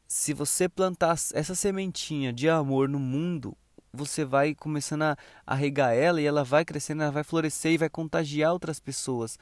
se 0.08 0.34
você 0.34 0.70
plantar 0.70 1.16
essa 1.34 1.56
sementinha 1.56 2.32
de 2.32 2.48
amor 2.48 2.88
no 2.88 3.00
mundo, 3.00 3.58
você 3.92 4.24
vai 4.24 4.54
começando 4.54 5.04
a, 5.04 5.18
a 5.46 5.56
regar 5.56 5.96
ela 5.96 6.22
e 6.22 6.26
ela 6.26 6.44
vai 6.44 6.64
crescendo, 6.64 7.04
ela 7.04 7.12
vai 7.12 7.24
florescer 7.24 7.74
e 7.74 7.78
vai 7.78 7.90
contagiar 7.90 8.54
outras 8.54 8.80
pessoas. 8.80 9.40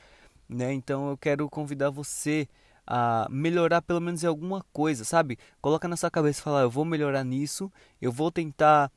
Né? 0.48 0.74
Então 0.74 1.10
eu 1.10 1.18
quero 1.18 1.50
convidar 1.50 1.90
você 1.90 2.48
a 2.86 3.28
melhorar 3.30 3.82
pelo 3.82 4.02
menos 4.02 4.24
em 4.24 4.28
alguma 4.28 4.66
coisa, 4.74 5.04
sabe? 5.04 5.38
Coloca 5.62 5.88
na 5.88 5.96
sua 5.98 6.12
cabeça 6.12 6.40
e 6.40 6.44
fala, 6.44 6.62
eu 6.62 6.70
vou 6.70 6.84
melhorar 6.84 7.24
nisso, 7.24 7.72
eu 8.02 8.12
vou 8.12 8.32
tentar, 8.32 8.92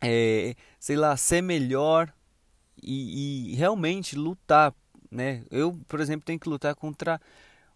é, 0.00 0.54
sei 0.78 0.96
lá, 0.96 1.16
ser 1.16 1.42
melhor 1.42 2.12
e, 2.82 3.52
e 3.52 3.54
realmente 3.54 4.16
lutar, 4.16 4.74
né? 5.10 5.42
Eu, 5.50 5.78
por 5.88 6.00
exemplo, 6.00 6.24
tenho 6.24 6.38
que 6.38 6.48
lutar 6.48 6.74
contra 6.74 7.20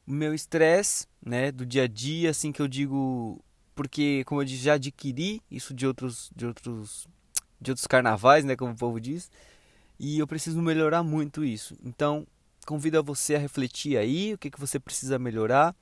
o 0.06 0.12
meu 0.12 0.32
estresse, 0.34 1.06
né, 1.24 1.52
do 1.52 1.66
dia 1.66 1.84
a 1.84 1.86
dia, 1.86 2.30
assim 2.30 2.50
que 2.50 2.62
eu 2.62 2.66
digo, 2.68 3.44
porque 3.74 4.24
como 4.24 4.40
eu 4.40 4.44
disse, 4.44 4.62
já 4.62 4.74
adquiri 4.74 5.42
isso 5.50 5.74
de 5.74 5.86
outros 5.86 6.30
de 6.34 6.46
outros 6.46 7.06
de 7.60 7.70
outros 7.70 7.86
carnavais, 7.86 8.44
né, 8.44 8.56
como 8.56 8.72
o 8.72 8.76
povo 8.76 9.00
diz, 9.00 9.30
e 9.98 10.18
eu 10.18 10.26
preciso 10.26 10.62
melhorar 10.62 11.02
muito 11.02 11.44
isso. 11.44 11.76
Então, 11.84 12.26
convido 12.66 12.98
a 12.98 13.02
você 13.02 13.34
a 13.34 13.38
refletir 13.38 13.96
aí 13.98 14.34
o 14.34 14.38
que 14.38 14.50
que 14.50 14.60
você 14.60 14.78
precisa 14.78 15.18
melhorar. 15.18 15.74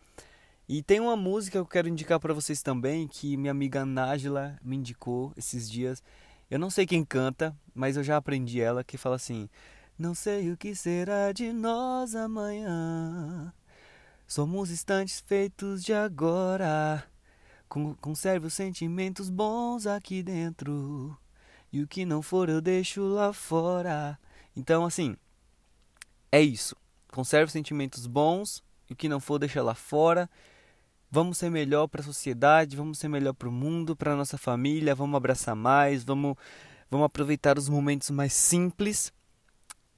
E 0.69 0.83
tem 0.83 0.99
uma 0.99 1.17
música 1.17 1.53
que 1.53 1.59
eu 1.59 1.67
quero 1.67 1.89
indicar 1.89 2.19
para 2.19 2.35
vocês 2.35 2.63
também, 2.63 3.07
que 3.07 3.37
minha 3.37 3.51
amiga 3.51 3.85
Nájila 3.85 4.59
me 4.63 4.77
indicou 4.77 5.33
esses 5.37 5.71
dias. 5.71 6.03
Eu 6.49 6.59
não 6.59 6.71
sei 6.71 6.87
quem 6.87 7.05
canta, 7.05 7.57
mas 7.75 7.97
eu 7.97 8.05
já 8.05 8.17
aprendi 8.17 8.61
ela 8.61 8.85
que 8.85 8.97
fala 8.97 9.17
assim: 9.17 9.49
Não 9.99 10.15
sei 10.15 10.53
o 10.53 10.57
que 10.57 10.75
será 10.75 11.33
de 11.33 11.53
nós 11.53 12.15
amanhã. 12.15 13.53
Somos 14.27 14.71
instantes 14.71 15.21
feitos 15.21 15.83
de 15.83 15.93
agora. 15.93 17.05
Conserve 18.01 18.47
os 18.47 18.55
sentimentos 18.55 19.29
bons 19.29 19.87
aqui 19.87 20.23
dentro. 20.23 21.17
E 21.73 21.83
o 21.83 21.89
que 21.89 22.05
não 22.05 22.23
for 22.23 22.49
eu 22.49 22.61
deixo 22.61 23.03
lá 23.03 23.33
fora. 23.33 24.19
Então, 24.55 24.85
assim, 24.85 25.17
é 26.31 26.41
isso. 26.41 26.77
Conserve 27.09 27.51
sentimentos 27.51 28.07
bons. 28.07 28.63
E 28.89 28.93
o 28.93 28.97
que 28.97 29.09
não 29.09 29.19
for, 29.19 29.39
deixa 29.39 29.63
lá 29.63 29.75
fora. 29.75 30.31
Vamos 31.17 31.39
ser 31.39 31.51
melhor 31.51 31.87
para 31.87 32.03
a 32.03 32.05
sociedade, 32.05 32.77
vamos 32.77 32.99
ser 32.99 33.09
melhor 33.09 33.33
para 33.33 33.49
o 33.49 33.51
mundo, 33.51 33.97
para 33.97 34.15
nossa 34.15 34.37
família, 34.37 34.95
vamos 34.95 35.17
abraçar 35.17 35.57
mais, 35.57 36.05
vamos, 36.05 36.37
vamos 36.91 37.07
aproveitar 37.07 37.57
os 37.57 37.71
momentos 37.71 38.11
mais 38.11 38.35
simples 38.35 39.11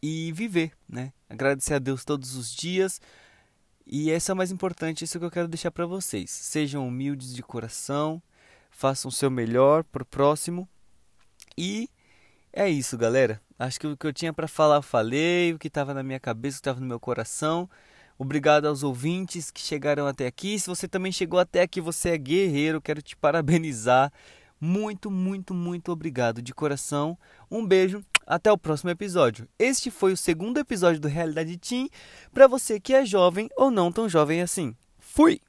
e 0.01 0.31
viver, 0.31 0.71
né? 0.89 1.13
Agradecer 1.29 1.75
a 1.75 1.81
Deus 1.81 2.05
todos 2.05 2.37
os 2.37 2.55
dias. 2.55 3.01
E 3.85 4.11
esse 4.11 4.31
é 4.31 4.35
o 4.35 4.37
mais 4.37 4.53
importante, 4.53 5.03
isso 5.05 5.19
que 5.19 5.25
eu 5.25 5.31
quero 5.33 5.49
deixar 5.49 5.73
para 5.73 5.87
vocês. 5.87 6.31
Sejam 6.31 6.87
humildes 6.87 7.35
de 7.35 7.43
coração, 7.43 8.23
façam 8.71 9.09
o 9.09 9.13
seu 9.13 9.29
melhor 9.29 9.83
para 9.83 10.05
o 10.05 10.07
próximo. 10.07 10.69
E 11.57 11.91
é 12.53 12.71
isso, 12.71 12.97
galera. 12.97 13.43
Acho 13.59 13.81
que 13.81 13.89
o 13.89 13.97
que 13.97 14.07
eu 14.07 14.13
tinha 14.13 14.33
para 14.33 14.47
falar 14.47 14.77
eu 14.77 14.83
falei, 14.83 15.53
o 15.53 15.59
que 15.59 15.67
estava 15.67 15.93
na 15.93 16.05
minha 16.05 16.21
cabeça, 16.21 16.59
o 16.59 16.59
que 16.59 16.61
estava 16.61 16.79
no 16.79 16.87
meu 16.87 17.01
coração. 17.01 17.69
Obrigado 18.19 18.67
aos 18.67 18.83
ouvintes 18.83 19.51
que 19.51 19.61
chegaram 19.61 20.07
até 20.07 20.27
aqui. 20.27 20.59
Se 20.59 20.67
você 20.67 20.89
também 20.89 21.13
chegou 21.13 21.39
até 21.39 21.63
aqui, 21.63 21.81
você 21.81 22.11
é 22.11 22.19
guerreiro, 22.19 22.81
quero 22.81 23.01
te 23.01 23.15
parabenizar. 23.17 24.13
Muito, 24.61 25.09
muito, 25.09 25.55
muito 25.55 25.93
obrigado 25.93 26.43
de 26.43 26.53
coração. 26.53 27.17
Um 27.49 27.65
beijo, 27.65 28.05
até 28.27 28.51
o 28.51 28.59
próximo 28.59 28.91
episódio. 28.91 29.49
Este 29.59 29.91
foi 29.91 30.13
o 30.13 30.17
segundo 30.17 30.59
episódio 30.59 31.01
do 31.01 31.09
Realidade 31.09 31.57
Team 31.57 31.89
para 32.33 32.49
você 32.49 32.81
que 32.81 32.93
é 32.93 33.07
jovem 33.07 33.49
ou 33.57 33.71
não 33.71 33.93
tão 33.93 34.09
jovem 34.09 34.43
assim. 34.43 34.75
Fui! 34.99 35.41